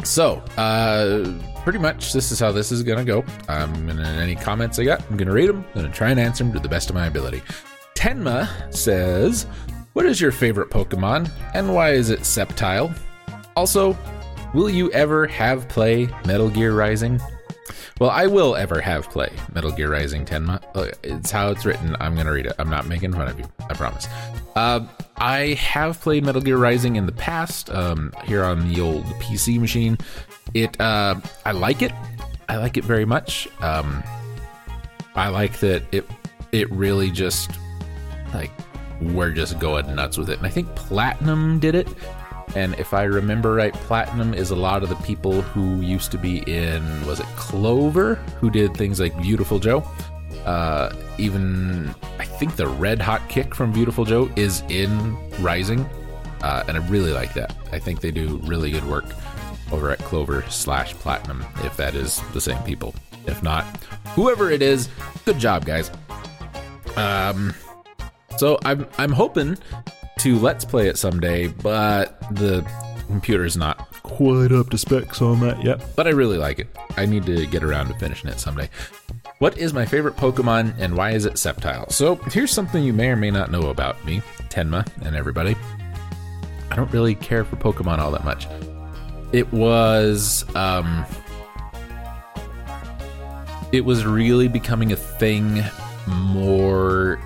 so, 0.04 0.44
uh, 0.58 1.32
pretty 1.64 1.80
much 1.80 2.14
this 2.14 2.32
is 2.32 2.40
how 2.40 2.52
this 2.52 2.72
is 2.72 2.82
gonna 2.84 3.06
go. 3.06 3.24
I'm 3.48 3.88
gonna 3.88 4.08
any 4.22 4.36
comments 4.36 4.80
I 4.80 4.86
got, 4.86 5.04
I'm 5.10 5.18
gonna 5.18 5.32
read 5.32 5.50
them. 5.50 5.66
I'm 5.76 5.82
gonna 5.82 5.94
try 5.94 6.10
and 6.10 6.20
answer 6.20 6.44
them 6.44 6.54
to 6.54 6.60
the 6.60 6.70
best 6.70 6.90
of 6.90 6.96
my 6.96 7.08
ability. 7.08 7.42
Tenma 7.96 8.48
says, 8.74 9.46
"What 9.94 10.06
is 10.06 10.20
your 10.20 10.32
favorite 10.32 10.70
Pokemon, 10.72 11.30
and 11.54 11.74
why 11.74 11.92
is 11.92 12.10
it 12.10 12.22
Sceptile? 12.22 12.92
Also, 13.56 13.96
will 14.54 14.70
you 14.70 14.92
ever 14.92 15.28
have 15.28 15.68
play 15.68 16.10
Metal 16.26 16.50
Gear 16.50 16.74
Rising?" 16.74 17.22
Well, 18.00 18.10
I 18.10 18.28
will 18.28 18.56
ever 18.56 18.82
have 18.82 19.10
play 19.10 19.32
Metal 19.54 19.72
Gear 19.72 19.92
Rising 19.92 20.26
Tenma. 20.26 20.62
Uh, 20.76 20.92
it's 21.04 21.32
how 21.32 21.52
it's 21.52 21.66
written. 21.66 21.96
I'm 22.00 22.16
gonna 22.16 22.32
read 22.32 22.46
it. 22.46 22.56
I'm 22.60 22.70
not 22.70 22.88
making 22.88 23.14
fun 23.14 23.28
of 23.28 23.40
you. 23.40 23.46
I 23.70 23.74
promise. 23.74 24.08
Uh, 24.56 24.82
I 25.18 25.54
have 25.54 26.00
played 26.02 26.26
Metal 26.26 26.42
Gear 26.42 26.58
Rising 26.58 26.96
in 26.96 27.06
the 27.06 27.12
past 27.12 27.70
um, 27.70 28.14
here 28.24 28.44
on 28.44 28.72
the 28.72 28.82
old 28.82 29.06
PC 29.20 29.60
machine. 29.60 29.98
It, 30.54 30.80
uh, 30.82 31.16
I 31.46 31.52
like 31.52 31.82
it. 31.82 31.92
I 32.50 32.58
like 32.58 32.78
it 32.78 32.84
very 32.84 33.06
much. 33.06 33.48
Um, 33.62 34.04
I 35.16 35.30
like 35.30 35.60
that 35.60 35.84
it 35.92 36.06
it 36.52 36.70
really 36.72 37.12
just 37.12 37.52
like 38.34 38.52
we're 39.02 39.32
just 39.32 39.60
going 39.60 39.94
nuts 39.96 40.18
with 40.18 40.30
it. 40.30 40.38
And 40.38 40.46
I 40.46 40.50
think 40.50 40.74
Platinum 40.76 41.60
did 41.60 41.76
it. 41.76 41.88
And 42.56 42.74
if 42.76 42.94
I 42.94 43.04
remember 43.04 43.54
right, 43.54 43.74
Platinum 43.74 44.34
is 44.34 44.52
a 44.52 44.56
lot 44.56 44.84
of 44.84 44.90
the 44.90 44.96
people 44.98 45.42
who 45.42 45.82
used 45.82 46.12
to 46.12 46.18
be 46.18 46.40
in 46.48 47.06
was 47.06 47.20
it 47.20 47.26
Clover, 47.38 48.16
who 48.40 48.50
did 48.50 48.76
things 48.76 49.00
like 49.00 49.16
Viewtiful 49.22 49.60
Joe. 49.60 49.84
Uh, 50.46 50.94
even 51.18 51.94
I 52.20 52.26
think 52.26 52.56
the 52.56 52.68
red 52.68 53.00
hot 53.00 53.28
kick 53.30 53.54
from 53.54 53.72
Viewtiful 53.72 54.06
Joe 54.06 54.30
is 54.36 54.64
in 54.70 55.16
Rising, 55.40 55.82
uh, 56.42 56.64
and 56.68 56.78
I 56.78 56.88
really 56.88 57.14
like 57.14 57.34
that. 57.36 57.56
I 57.72 57.80
think 57.80 58.02
they 58.02 58.12
do 58.12 58.38
really 58.44 58.72
good 58.72 58.86
work 58.86 59.06
over 59.72 59.90
at 59.92 60.00
Clover 60.00 60.44
slash 60.50 60.94
Platinum, 60.96 61.46
if 61.64 61.78
that 61.78 61.96
is 61.96 62.22
the 62.34 62.42
same 62.42 62.62
people. 62.64 62.94
If 63.28 63.44
not, 63.44 63.66
whoever 64.16 64.50
it 64.50 64.62
is, 64.62 64.90
good 65.26 65.38
job, 65.38 65.66
guys. 65.66 65.92
Um, 66.98 67.54
so 68.38 68.60
I'm 68.66 68.88
I'm 68.98 69.12
hoping 69.12 69.58
to 70.22 70.38
let's 70.38 70.64
play 70.64 70.88
it 70.88 70.98
someday, 70.98 71.48
but 71.48 72.20
the 72.36 72.64
computer's 73.08 73.58
not 73.58 73.90
quite 74.04 74.52
up 74.52 74.70
to 74.70 74.78
specs 74.78 75.20
on 75.20 75.40
that 75.40 75.64
yet. 75.64 75.84
But 75.96 76.06
I 76.06 76.12
really 76.12 76.38
like 76.38 76.60
it. 76.60 76.68
I 76.96 77.08
need 77.08 77.26
to 77.26 77.48
get 77.48 77.64
around 77.64 77.88
to 77.88 77.96
finishing 77.96 78.30
it 78.30 78.40
someday. 78.40 78.70
What 79.40 79.58
is 79.58 79.74
my 79.74 79.84
favorite 79.84 80.16
Pokemon 80.18 80.76
and 80.78 80.96
why 80.96 81.12
is 81.12 81.26
it 81.26 81.34
Sceptile? 81.34 81.92
So, 81.92 82.16
here's 82.16 82.52
something 82.52 82.84
you 82.84 82.94
may 82.94 83.10
or 83.10 83.16
may 83.16 83.32
not 83.32 83.50
know 83.50 83.70
about 83.70 84.04
me, 84.06 84.22
Tenma, 84.50 84.88
and 85.04 85.16
everybody. 85.16 85.56
I 86.70 86.76
don't 86.76 86.92
really 86.92 87.16
care 87.16 87.44
for 87.44 87.56
Pokemon 87.56 87.98
all 87.98 88.12
that 88.12 88.24
much. 88.24 88.48
It 89.32 89.52
was, 89.52 90.46
um, 90.56 91.04
it 93.72 93.86
was 93.86 94.06
really 94.06 94.48
becoming 94.48 94.92
a 94.92 94.96
thing 94.96 95.64
more 96.06 97.20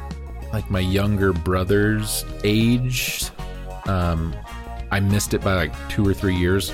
like 0.55 0.71
my 0.71 0.79
younger 0.79 1.33
brother's 1.33 2.23
age. 2.45 3.29
Um, 3.87 4.33
I 4.89 5.01
missed 5.01 5.33
it 5.33 5.41
by 5.43 5.53
like 5.53 5.89
two 5.89 6.07
or 6.07 6.13
three 6.13 6.33
years. 6.33 6.71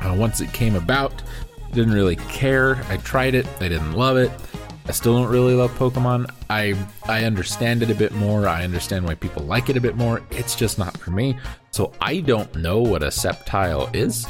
Uh, 0.00 0.16
once 0.18 0.40
it 0.40 0.50
came 0.54 0.74
about, 0.74 1.12
didn't 1.74 1.92
really 1.92 2.16
care. 2.16 2.82
I 2.88 2.96
tried 2.96 3.34
it, 3.34 3.46
I 3.60 3.68
didn't 3.68 3.92
love 3.92 4.16
it. 4.16 4.30
I 4.86 4.92
still 4.92 5.12
don't 5.12 5.30
really 5.30 5.52
love 5.52 5.72
Pokemon. 5.72 6.30
I 6.48 6.74
I 7.04 7.24
understand 7.24 7.82
it 7.82 7.90
a 7.90 7.94
bit 7.94 8.12
more. 8.12 8.48
I 8.48 8.64
understand 8.64 9.04
why 9.04 9.14
people 9.14 9.42
like 9.42 9.68
it 9.68 9.76
a 9.76 9.80
bit 9.80 9.96
more. 9.96 10.22
It's 10.30 10.54
just 10.54 10.78
not 10.78 10.96
for 10.96 11.10
me. 11.10 11.36
So 11.70 11.92
I 12.00 12.20
don't 12.20 12.54
know 12.56 12.80
what 12.80 13.02
a 13.02 13.08
Sceptile 13.08 13.94
is. 13.94 14.26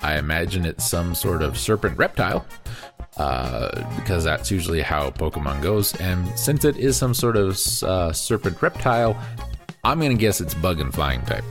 I 0.00 0.16
imagine 0.16 0.64
it's 0.64 0.88
some 0.88 1.14
sort 1.14 1.42
of 1.42 1.58
serpent 1.58 1.98
reptile, 1.98 2.46
uh, 3.16 3.70
because 3.96 4.24
that's 4.24 4.50
usually 4.50 4.82
how 4.82 5.10
Pokemon 5.10 5.62
goes. 5.62 5.94
And 6.00 6.26
since 6.38 6.64
it 6.64 6.76
is 6.76 6.96
some 6.96 7.14
sort 7.14 7.36
of 7.36 7.52
uh, 7.82 8.12
serpent 8.12 8.60
reptile, 8.60 9.16
I'm 9.84 10.00
gonna 10.00 10.14
guess 10.14 10.40
it's 10.40 10.54
bug 10.54 10.80
and 10.80 10.92
flying 10.92 11.22
type, 11.22 11.44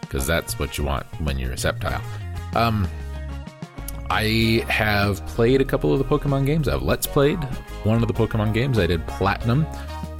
because 0.00 0.26
that's 0.26 0.58
what 0.58 0.76
you 0.76 0.84
want 0.84 1.06
when 1.20 1.38
you're 1.38 1.52
a 1.52 1.56
Sceptile. 1.56 2.02
Um, 2.54 2.88
I 4.10 4.64
have 4.68 5.24
played 5.26 5.60
a 5.60 5.64
couple 5.64 5.92
of 5.92 6.00
the 6.00 6.04
Pokemon 6.04 6.44
games. 6.44 6.66
I've 6.66 6.82
Let's 6.82 7.06
Played 7.06 7.38
one 7.84 8.02
of 8.02 8.08
the 8.08 8.14
Pokemon 8.14 8.52
games. 8.52 8.76
I 8.78 8.86
did 8.88 9.06
Platinum, 9.06 9.64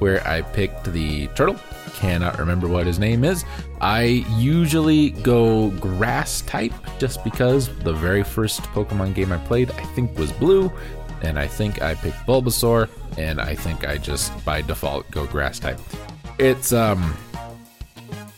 where 0.01 0.27
I 0.27 0.41
picked 0.41 0.91
the 0.91 1.27
turtle. 1.29 1.57
Cannot 1.93 2.39
remember 2.39 2.67
what 2.67 2.87
his 2.87 2.97
name 2.97 3.23
is. 3.23 3.45
I 3.81 4.25
usually 4.35 5.11
go 5.11 5.69
grass 5.71 6.41
type 6.41 6.73
just 6.97 7.23
because 7.23 7.69
the 7.83 7.93
very 7.93 8.23
first 8.23 8.61
Pokemon 8.73 9.13
game 9.13 9.31
I 9.31 9.37
played, 9.37 9.69
I 9.69 9.83
think, 9.93 10.17
was 10.17 10.31
blue. 10.31 10.71
And 11.21 11.37
I 11.37 11.45
think 11.45 11.83
I 11.83 11.93
picked 11.93 12.17
Bulbasaur, 12.25 12.89
and 13.19 13.39
I 13.39 13.53
think 13.53 13.87
I 13.87 13.97
just 13.97 14.43
by 14.43 14.63
default 14.63 15.09
go 15.11 15.27
grass 15.27 15.59
type. 15.59 15.79
It's 16.39 16.73
um 16.73 17.15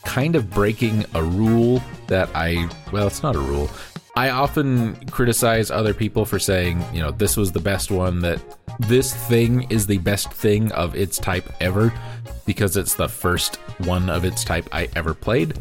kind 0.04 0.36
of 0.36 0.50
breaking 0.50 1.06
a 1.14 1.24
rule 1.24 1.82
that 2.08 2.30
I 2.36 2.70
well, 2.92 3.08
it's 3.08 3.24
not 3.24 3.38
a 3.38 3.40
rule. 3.40 3.70
I 4.18 4.32
often 4.32 4.96
criticize 5.08 5.72
other 5.72 5.94
people 5.94 6.26
for 6.26 6.40
saying, 6.40 6.84
you 6.94 7.00
know, 7.02 7.12
this 7.12 7.38
was 7.38 7.54
the 7.54 7.62
best 7.62 7.90
one, 7.90 8.20
that 8.20 8.40
this 8.80 9.14
thing 9.28 9.70
is 9.70 9.86
the 9.88 9.98
best 10.00 10.32
thing 10.32 10.72
of 10.72 10.96
its 10.96 11.18
type 11.18 11.52
ever 11.62 11.94
because 12.46 12.78
it's 12.78 12.96
the 12.96 13.08
first 13.08 13.56
one 13.86 14.10
of 14.10 14.26
its 14.26 14.44
type 14.44 14.68
I 14.72 14.90
ever 14.96 15.14
played. 15.14 15.58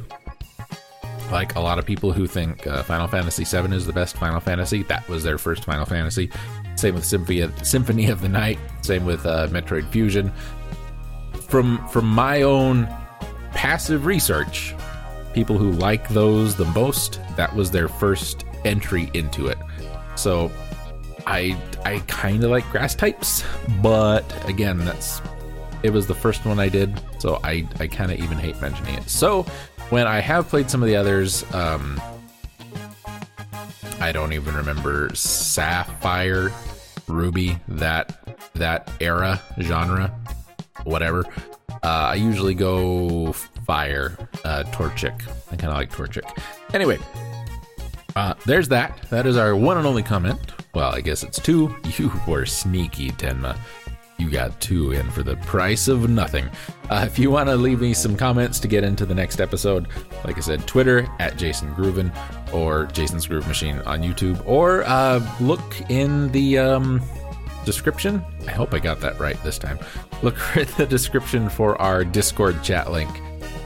Like 1.30 1.54
a 1.54 1.60
lot 1.60 1.78
of 1.78 1.86
people 1.86 2.12
who 2.12 2.26
think 2.26 2.66
uh, 2.66 2.82
Final 2.82 3.08
Fantasy 3.08 3.44
VII 3.44 3.74
is 3.74 3.86
the 3.86 3.92
best 3.92 4.16
Final 4.16 4.40
Fantasy, 4.40 4.82
that 4.84 5.08
was 5.08 5.22
their 5.22 5.38
first 5.38 5.64
Final 5.64 5.86
Fantasy. 5.86 6.30
Same 6.76 6.94
with 6.94 7.04
Symphony 7.04 8.08
of, 8.10 8.20
the 8.20 8.28
Night. 8.28 8.58
Same 8.82 9.04
with 9.04 9.24
uh, 9.24 9.46
Metroid 9.48 9.88
Fusion. 9.88 10.32
From 11.48 11.86
from 11.88 12.06
my 12.06 12.42
own 12.42 12.88
passive 13.52 14.06
research, 14.06 14.74
people 15.32 15.58
who 15.58 15.70
like 15.72 16.08
those 16.08 16.56
the 16.56 16.64
most, 16.66 17.20
that 17.36 17.54
was 17.54 17.70
their 17.70 17.88
first 17.88 18.44
entry 18.64 19.10
into 19.14 19.46
it. 19.46 19.58
So 20.16 20.50
I 21.26 21.56
I 21.84 22.00
kind 22.06 22.42
of 22.44 22.50
like 22.50 22.68
grass 22.70 22.94
types, 22.94 23.44
but 23.80 24.24
again, 24.48 24.84
that's 24.84 25.20
it 25.82 25.90
was 25.90 26.06
the 26.06 26.14
first 26.14 26.44
one 26.44 26.58
I 26.58 26.68
did, 26.68 27.00
so 27.18 27.40
I 27.42 27.66
I 27.78 27.86
kind 27.86 28.12
of 28.12 28.18
even 28.18 28.38
hate 28.38 28.60
mentioning 28.60 28.94
it. 28.94 29.08
So 29.08 29.44
when 29.90 30.06
I 30.06 30.20
have 30.20 30.48
played 30.48 30.70
some 30.70 30.82
of 30.82 30.88
the 30.88 30.96
others, 30.96 31.44
um, 31.54 32.00
I 34.00 34.12
don't 34.12 34.32
even 34.32 34.54
remember 34.54 35.14
Sapphire, 35.14 36.52
Ruby, 37.08 37.58
that 37.68 38.36
that 38.54 38.90
era 39.00 39.40
genre, 39.60 40.08
whatever. 40.84 41.24
Uh, 41.82 42.10
I 42.12 42.14
usually 42.14 42.54
go 42.54 43.32
fire, 43.32 44.16
uh, 44.44 44.64
Torchic. 44.72 45.22
I 45.50 45.56
kind 45.56 45.72
of 45.72 45.78
like 45.78 45.90
Torchic. 45.90 46.22
Anyway, 46.74 46.98
uh, 48.16 48.34
there's 48.46 48.68
that. 48.68 49.02
That 49.10 49.26
is 49.26 49.36
our 49.36 49.56
one 49.56 49.78
and 49.78 49.86
only 49.86 50.02
comment. 50.02 50.38
Well, 50.74 50.94
I 50.94 51.00
guess 51.00 51.22
it's 51.22 51.38
two. 51.38 51.74
You 51.98 52.10
were 52.26 52.46
sneaky, 52.46 53.10
Tenma. 53.10 53.58
You 54.18 54.30
got 54.30 54.58
two 54.60 54.92
in 54.92 55.10
for 55.10 55.22
the 55.22 55.36
price 55.36 55.88
of 55.88 56.08
nothing. 56.08 56.48
Uh, 56.88 57.04
if 57.06 57.18
you 57.18 57.30
want 57.30 57.48
to 57.48 57.56
leave 57.56 57.80
me 57.80 57.92
some 57.92 58.16
comments 58.16 58.60
to 58.60 58.68
get 58.68 58.84
into 58.84 59.04
the 59.04 59.14
next 59.14 59.40
episode, 59.40 59.88
like 60.24 60.38
I 60.38 60.40
said, 60.40 60.66
Twitter 60.66 61.08
at 61.18 61.36
Jason 61.36 61.74
Grooven 61.74 62.14
or 62.52 62.86
Jason's 62.86 63.26
Groove 63.26 63.48
Machine 63.48 63.78
on 63.80 64.00
YouTube, 64.02 64.40
or 64.46 64.84
uh, 64.84 65.20
look 65.40 65.62
in 65.90 66.30
the 66.32 66.58
um, 66.58 67.02
description. 67.64 68.24
I 68.46 68.52
hope 68.52 68.72
I 68.74 68.78
got 68.78 69.00
that 69.00 69.18
right 69.18 69.42
this 69.42 69.58
time. 69.58 69.78
Look 70.22 70.38
at 70.56 70.68
the 70.76 70.86
description 70.86 71.48
for 71.48 71.80
our 71.82 72.04
Discord 72.04 72.62
chat 72.62 72.92
link, 72.92 73.10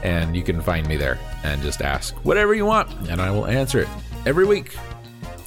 and 0.03 0.35
you 0.35 0.43
can 0.43 0.61
find 0.61 0.87
me 0.87 0.97
there 0.97 1.19
and 1.43 1.61
just 1.61 1.81
ask 1.81 2.15
whatever 2.25 2.53
you 2.55 2.65
want, 2.65 2.89
and 3.09 3.21
I 3.21 3.29
will 3.31 3.45
answer 3.45 3.79
it 3.79 3.89
every 4.25 4.45
week. 4.45 4.75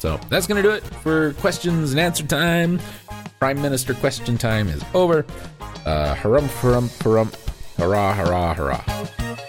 So 0.00 0.18
that's 0.30 0.46
going 0.46 0.62
to 0.62 0.66
do 0.66 0.74
it 0.74 0.82
for 0.82 1.34
questions 1.34 1.90
and 1.90 2.00
answer 2.00 2.26
time. 2.26 2.80
Prime 3.38 3.60
Minister 3.60 3.92
question 3.92 4.38
time 4.38 4.68
is 4.68 4.82
over. 4.94 5.26
Uh, 5.84 6.14
harumph, 6.14 6.48
harumph, 6.62 6.98
harumph. 7.02 7.34
Hurrah, 7.76 8.14
hurrah, 8.14 8.54
hurrah. 8.54 9.48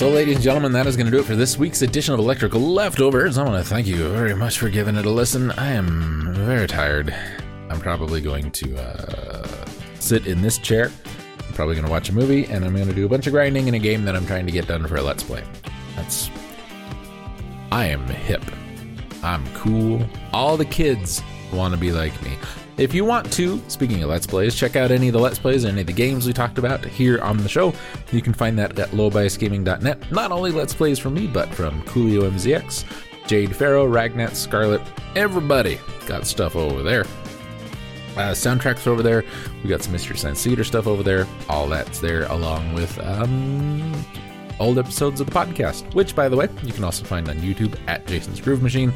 So, 0.00 0.08
ladies 0.08 0.36
and 0.36 0.42
gentlemen, 0.42 0.72
that 0.72 0.86
is 0.86 0.96
going 0.96 1.08
to 1.08 1.12
do 1.12 1.18
it 1.18 1.26
for 1.26 1.36
this 1.36 1.58
week's 1.58 1.82
edition 1.82 2.14
of 2.14 2.20
Electrical 2.20 2.58
Leftovers. 2.58 3.36
I 3.36 3.44
want 3.44 3.62
to 3.62 3.68
thank 3.68 3.86
you 3.86 4.08
very 4.08 4.34
much 4.34 4.58
for 4.58 4.70
giving 4.70 4.96
it 4.96 5.04
a 5.04 5.10
listen. 5.10 5.50
I 5.50 5.72
am 5.72 6.32
very 6.32 6.66
tired. 6.66 7.14
I'm 7.68 7.80
probably 7.80 8.22
going 8.22 8.50
to 8.50 8.78
uh, 8.78 9.66
sit 9.96 10.26
in 10.26 10.40
this 10.40 10.56
chair. 10.56 10.90
I'm 11.46 11.52
probably 11.52 11.74
going 11.74 11.84
to 11.84 11.90
watch 11.90 12.08
a 12.08 12.14
movie, 12.14 12.46
and 12.46 12.64
I'm 12.64 12.74
going 12.74 12.88
to 12.88 12.94
do 12.94 13.04
a 13.04 13.10
bunch 13.10 13.26
of 13.26 13.34
grinding 13.34 13.68
in 13.68 13.74
a 13.74 13.78
game 13.78 14.06
that 14.06 14.16
I'm 14.16 14.24
trying 14.24 14.46
to 14.46 14.52
get 14.52 14.66
done 14.66 14.86
for 14.86 14.96
a 14.96 15.02
Let's 15.02 15.22
Play. 15.22 15.44
That's. 15.96 16.30
I 17.70 17.84
am 17.84 18.06
hip. 18.06 18.42
I'm 19.22 19.46
cool. 19.52 20.02
All 20.32 20.56
the 20.56 20.64
kids 20.64 21.22
want 21.52 21.74
to 21.74 21.78
be 21.78 21.92
like 21.92 22.22
me. 22.22 22.38
If 22.80 22.94
you 22.94 23.04
want 23.04 23.30
to, 23.34 23.62
speaking 23.68 24.02
of 24.02 24.08
Let's 24.08 24.26
Plays, 24.26 24.54
check 24.54 24.74
out 24.74 24.90
any 24.90 25.08
of 25.08 25.12
the 25.12 25.18
Let's 25.18 25.38
Plays, 25.38 25.66
any 25.66 25.82
of 25.82 25.86
the 25.86 25.92
games 25.92 26.26
we 26.26 26.32
talked 26.32 26.56
about 26.56 26.82
here 26.82 27.20
on 27.20 27.36
the 27.36 27.48
show. 27.48 27.74
You 28.10 28.22
can 28.22 28.32
find 28.32 28.58
that 28.58 28.78
at 28.78 28.88
lowbiasgaming.net. 28.92 30.10
Not 30.10 30.32
only 30.32 30.50
Let's 30.50 30.72
Plays 30.72 30.98
from 30.98 31.12
me, 31.12 31.26
but 31.26 31.52
from 31.54 31.82
Coolio 31.82 32.22
MZX, 32.30 32.86
Jade 33.26 33.54
Farrow, 33.54 33.84
Ragnet, 33.84 34.34
Scarlet, 34.34 34.80
everybody 35.14 35.78
got 36.06 36.26
stuff 36.26 36.56
over 36.56 36.82
there. 36.82 37.02
Uh, 38.16 38.32
soundtracks 38.32 38.86
over 38.86 39.02
there. 39.02 39.24
We 39.62 39.68
got 39.68 39.82
some 39.82 39.92
Mystery 39.92 40.16
Science 40.16 40.42
Theater 40.42 40.64
stuff 40.64 40.86
over 40.86 41.02
there. 41.02 41.26
All 41.50 41.68
that's 41.68 42.00
there, 42.00 42.22
along 42.32 42.72
with 42.72 42.98
um, 43.00 43.92
old 44.58 44.78
episodes 44.78 45.20
of 45.20 45.26
the 45.26 45.32
podcast, 45.32 45.94
which, 45.94 46.16
by 46.16 46.30
the 46.30 46.36
way, 46.36 46.48
you 46.62 46.72
can 46.72 46.84
also 46.84 47.04
find 47.04 47.28
on 47.28 47.36
YouTube 47.40 47.78
at 47.88 48.06
Jason's 48.06 48.40
Groove 48.40 48.62
Machine. 48.62 48.90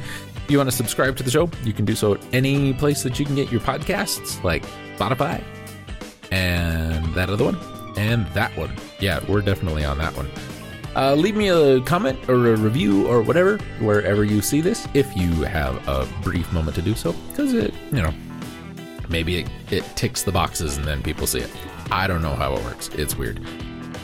You 0.49 0.59
want 0.59 0.71
to 0.71 0.77
subscribe 0.77 1.17
to 1.17 1.23
the 1.23 1.31
show, 1.31 1.51
you 1.63 1.73
can 1.73 1.85
do 1.85 1.95
so 1.95 2.15
at 2.15 2.21
any 2.35 2.75
place 2.75 3.03
that 3.03 3.19
you 3.19 3.25
can 3.25 3.35
get 3.35 3.51
your 3.51 3.61
podcasts, 3.61 4.43
like 4.45 4.65
Spotify 4.97 5.43
and 6.31 7.15
that 7.15 7.31
other 7.31 7.45
one 7.45 7.59
and 7.97 8.27
that 8.29 8.57
one. 8.57 8.75
Yeah, 9.01 9.21
we're 9.29 9.41
definitely 9.41 9.85
on 9.85 9.99
that 9.99 10.17
one. 10.17 10.29
Uh, 10.97 11.15
leave 11.15 11.35
me 11.35 11.49
a 11.49 11.81
comment 11.81 12.19
or 12.29 12.53
a 12.53 12.57
review 12.57 13.09
or 13.09 13.21
whatever 13.21 13.59
wherever 13.81 14.23
you 14.23 14.41
see 14.41 14.61
this 14.61 14.87
if 14.95 15.17
you 15.17 15.29
have 15.43 15.77
a 15.89 16.07
brief 16.23 16.53
moment 16.53 16.77
to 16.77 16.83
do 16.83 16.95
so 16.95 17.13
because 17.31 17.53
it, 17.53 17.75
you 17.91 18.01
know, 18.01 18.15
maybe 19.09 19.39
it, 19.39 19.49
it 19.71 19.85
ticks 19.97 20.23
the 20.23 20.31
boxes 20.31 20.77
and 20.77 20.87
then 20.87 21.03
people 21.03 21.27
see 21.27 21.41
it. 21.41 21.51
I 21.91 22.07
don't 22.07 22.23
know 22.23 22.35
how 22.35 22.55
it 22.55 22.63
works. 22.65 22.89
It's 22.91 23.17
weird. 23.17 23.45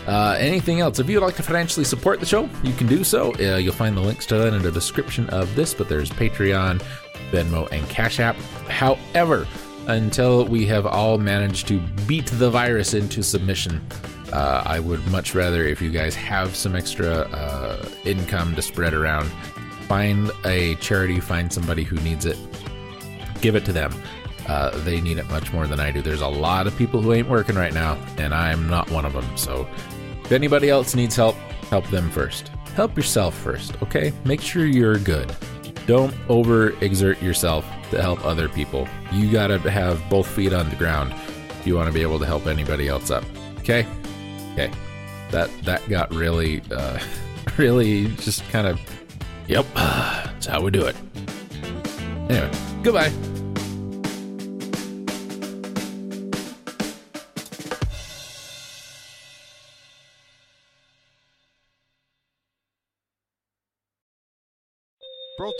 Uh, 0.07 0.37
anything 0.39 0.81
else? 0.81 0.99
If 0.99 1.09
you'd 1.09 1.21
like 1.21 1.37
to 1.37 1.43
financially 1.43 1.85
support 1.85 2.21
the 2.21 2.27
show, 2.27 2.49
you 2.63 2.73
can 2.73 2.87
do 2.87 3.05
so. 3.05 3.33
Uh, 3.35 3.57
you'll 3.59 3.75
find 3.75 3.97
the 3.97 4.01
links 4.01 4.27
to 4.27 4.39
that 4.39 4.55
in 4.55 4.63
the 4.63 4.73
description 4.73 5.29
of 5.31 5.55
this, 5.55 5.75
but 5.75 5.89
there's 5.89 6.11
Patreon, 6.11 6.83
Venmo, 7.31 7.71
and 7.71 7.89
Cash 7.89 8.19
App. 8.19 8.37
However, 8.69 9.47
until 9.87 10.45
we 10.47 10.67
have 10.67 10.87
all 10.87 11.19
managed 11.19 11.69
to 11.69 11.81
beat 12.07 12.27
the 12.27 12.51
virus 12.51 12.95
into 12.95 13.23
submission, 13.23 13.81
uh, 14.33 14.63
I 14.65 14.81
would 14.81 15.05
much 15.09 15.35
rather 15.35 15.65
if 15.65 15.83
you 15.83 15.91
guys 15.91 16.15
have 16.15 16.55
some 16.55 16.77
extra 16.77 17.21
uh, 17.31 17.89
income 18.05 18.55
to 18.55 18.63
spread 18.63 18.95
around, 18.95 19.27
find 19.89 20.31
a 20.45 20.77
charity, 20.77 21.21
find 21.21 21.53
somebody 21.53 21.83
who 21.83 21.97
needs 21.97 22.27
it, 22.27 22.39
give 23.41 23.55
it 23.55 23.65
to 23.65 23.73
them. 23.73 23.93
Uh, 24.51 24.77
they 24.79 25.01
need 25.01 25.17
it 25.17 25.29
much 25.31 25.53
more 25.53 25.69
than 25.69 25.79
I 25.79 25.93
do. 25.93 26.03
There's 26.03 26.23
a 26.23 26.27
lot 26.27 26.67
of 26.67 26.77
people 26.77 27.01
who 27.01 27.13
ain't 27.13 27.29
working 27.29 27.55
right 27.55 27.73
now, 27.73 27.97
and 28.19 28.35
I'm 28.35 28.69
not 28.69 28.91
one 28.91 29.05
of 29.05 29.13
them. 29.13 29.25
So 29.37 29.65
if 30.25 30.33
anybody 30.33 30.69
else 30.69 30.93
needs 30.93 31.15
help, 31.15 31.37
help 31.71 31.87
them 31.87 32.11
first. 32.11 32.49
Help 32.75 32.97
yourself 32.97 33.33
first, 33.33 33.81
okay? 33.81 34.13
Make 34.25 34.41
sure 34.41 34.67
you're 34.67 34.99
good. 34.99 35.33
Don't 35.87 36.13
overexert 36.27 37.23
yourself 37.23 37.65
to 37.93 38.03
help 38.03 38.25
other 38.25 38.49
people. 38.49 38.89
You 39.13 39.31
gotta 39.31 39.59
have 39.71 40.03
both 40.11 40.27
feet 40.27 40.53
on 40.53 40.69
the 40.69 40.75
ground 40.75 41.15
if 41.61 41.65
you 41.65 41.77
want 41.77 41.87
to 41.87 41.95
be 41.95 42.03
able 42.03 42.19
to 42.19 42.27
help 42.27 42.49
anybody 42.49 42.89
else 42.89 43.13
up. 43.13 43.23
Okay? 43.61 43.87
Okay. 44.55 44.73
That 45.31 45.49
that 45.63 45.89
got 45.89 46.13
really, 46.13 46.61
uh, 46.73 46.99
really 47.57 48.09
just 48.17 48.43
kind 48.51 48.67
of. 48.67 48.81
Yep, 49.47 49.67
that's 49.75 50.47
how 50.47 50.61
we 50.61 50.73
do 50.73 50.87
it. 50.87 50.97
Anyway, 52.29 52.51
goodbye. 52.83 53.30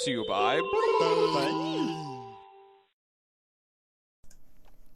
To 0.05 0.11
you 0.11 0.25
by. 0.27 0.57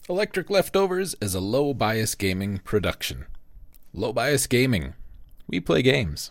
Electric 0.09 0.51
Leftovers 0.51 1.15
is 1.21 1.35
a 1.35 1.41
low 1.41 1.75
bias 1.75 2.15
gaming 2.15 2.59
production. 2.59 3.27
Low 3.93 4.13
bias 4.13 4.47
gaming. 4.47 4.95
We 5.47 5.61
play 5.61 5.83
games. 5.83 6.31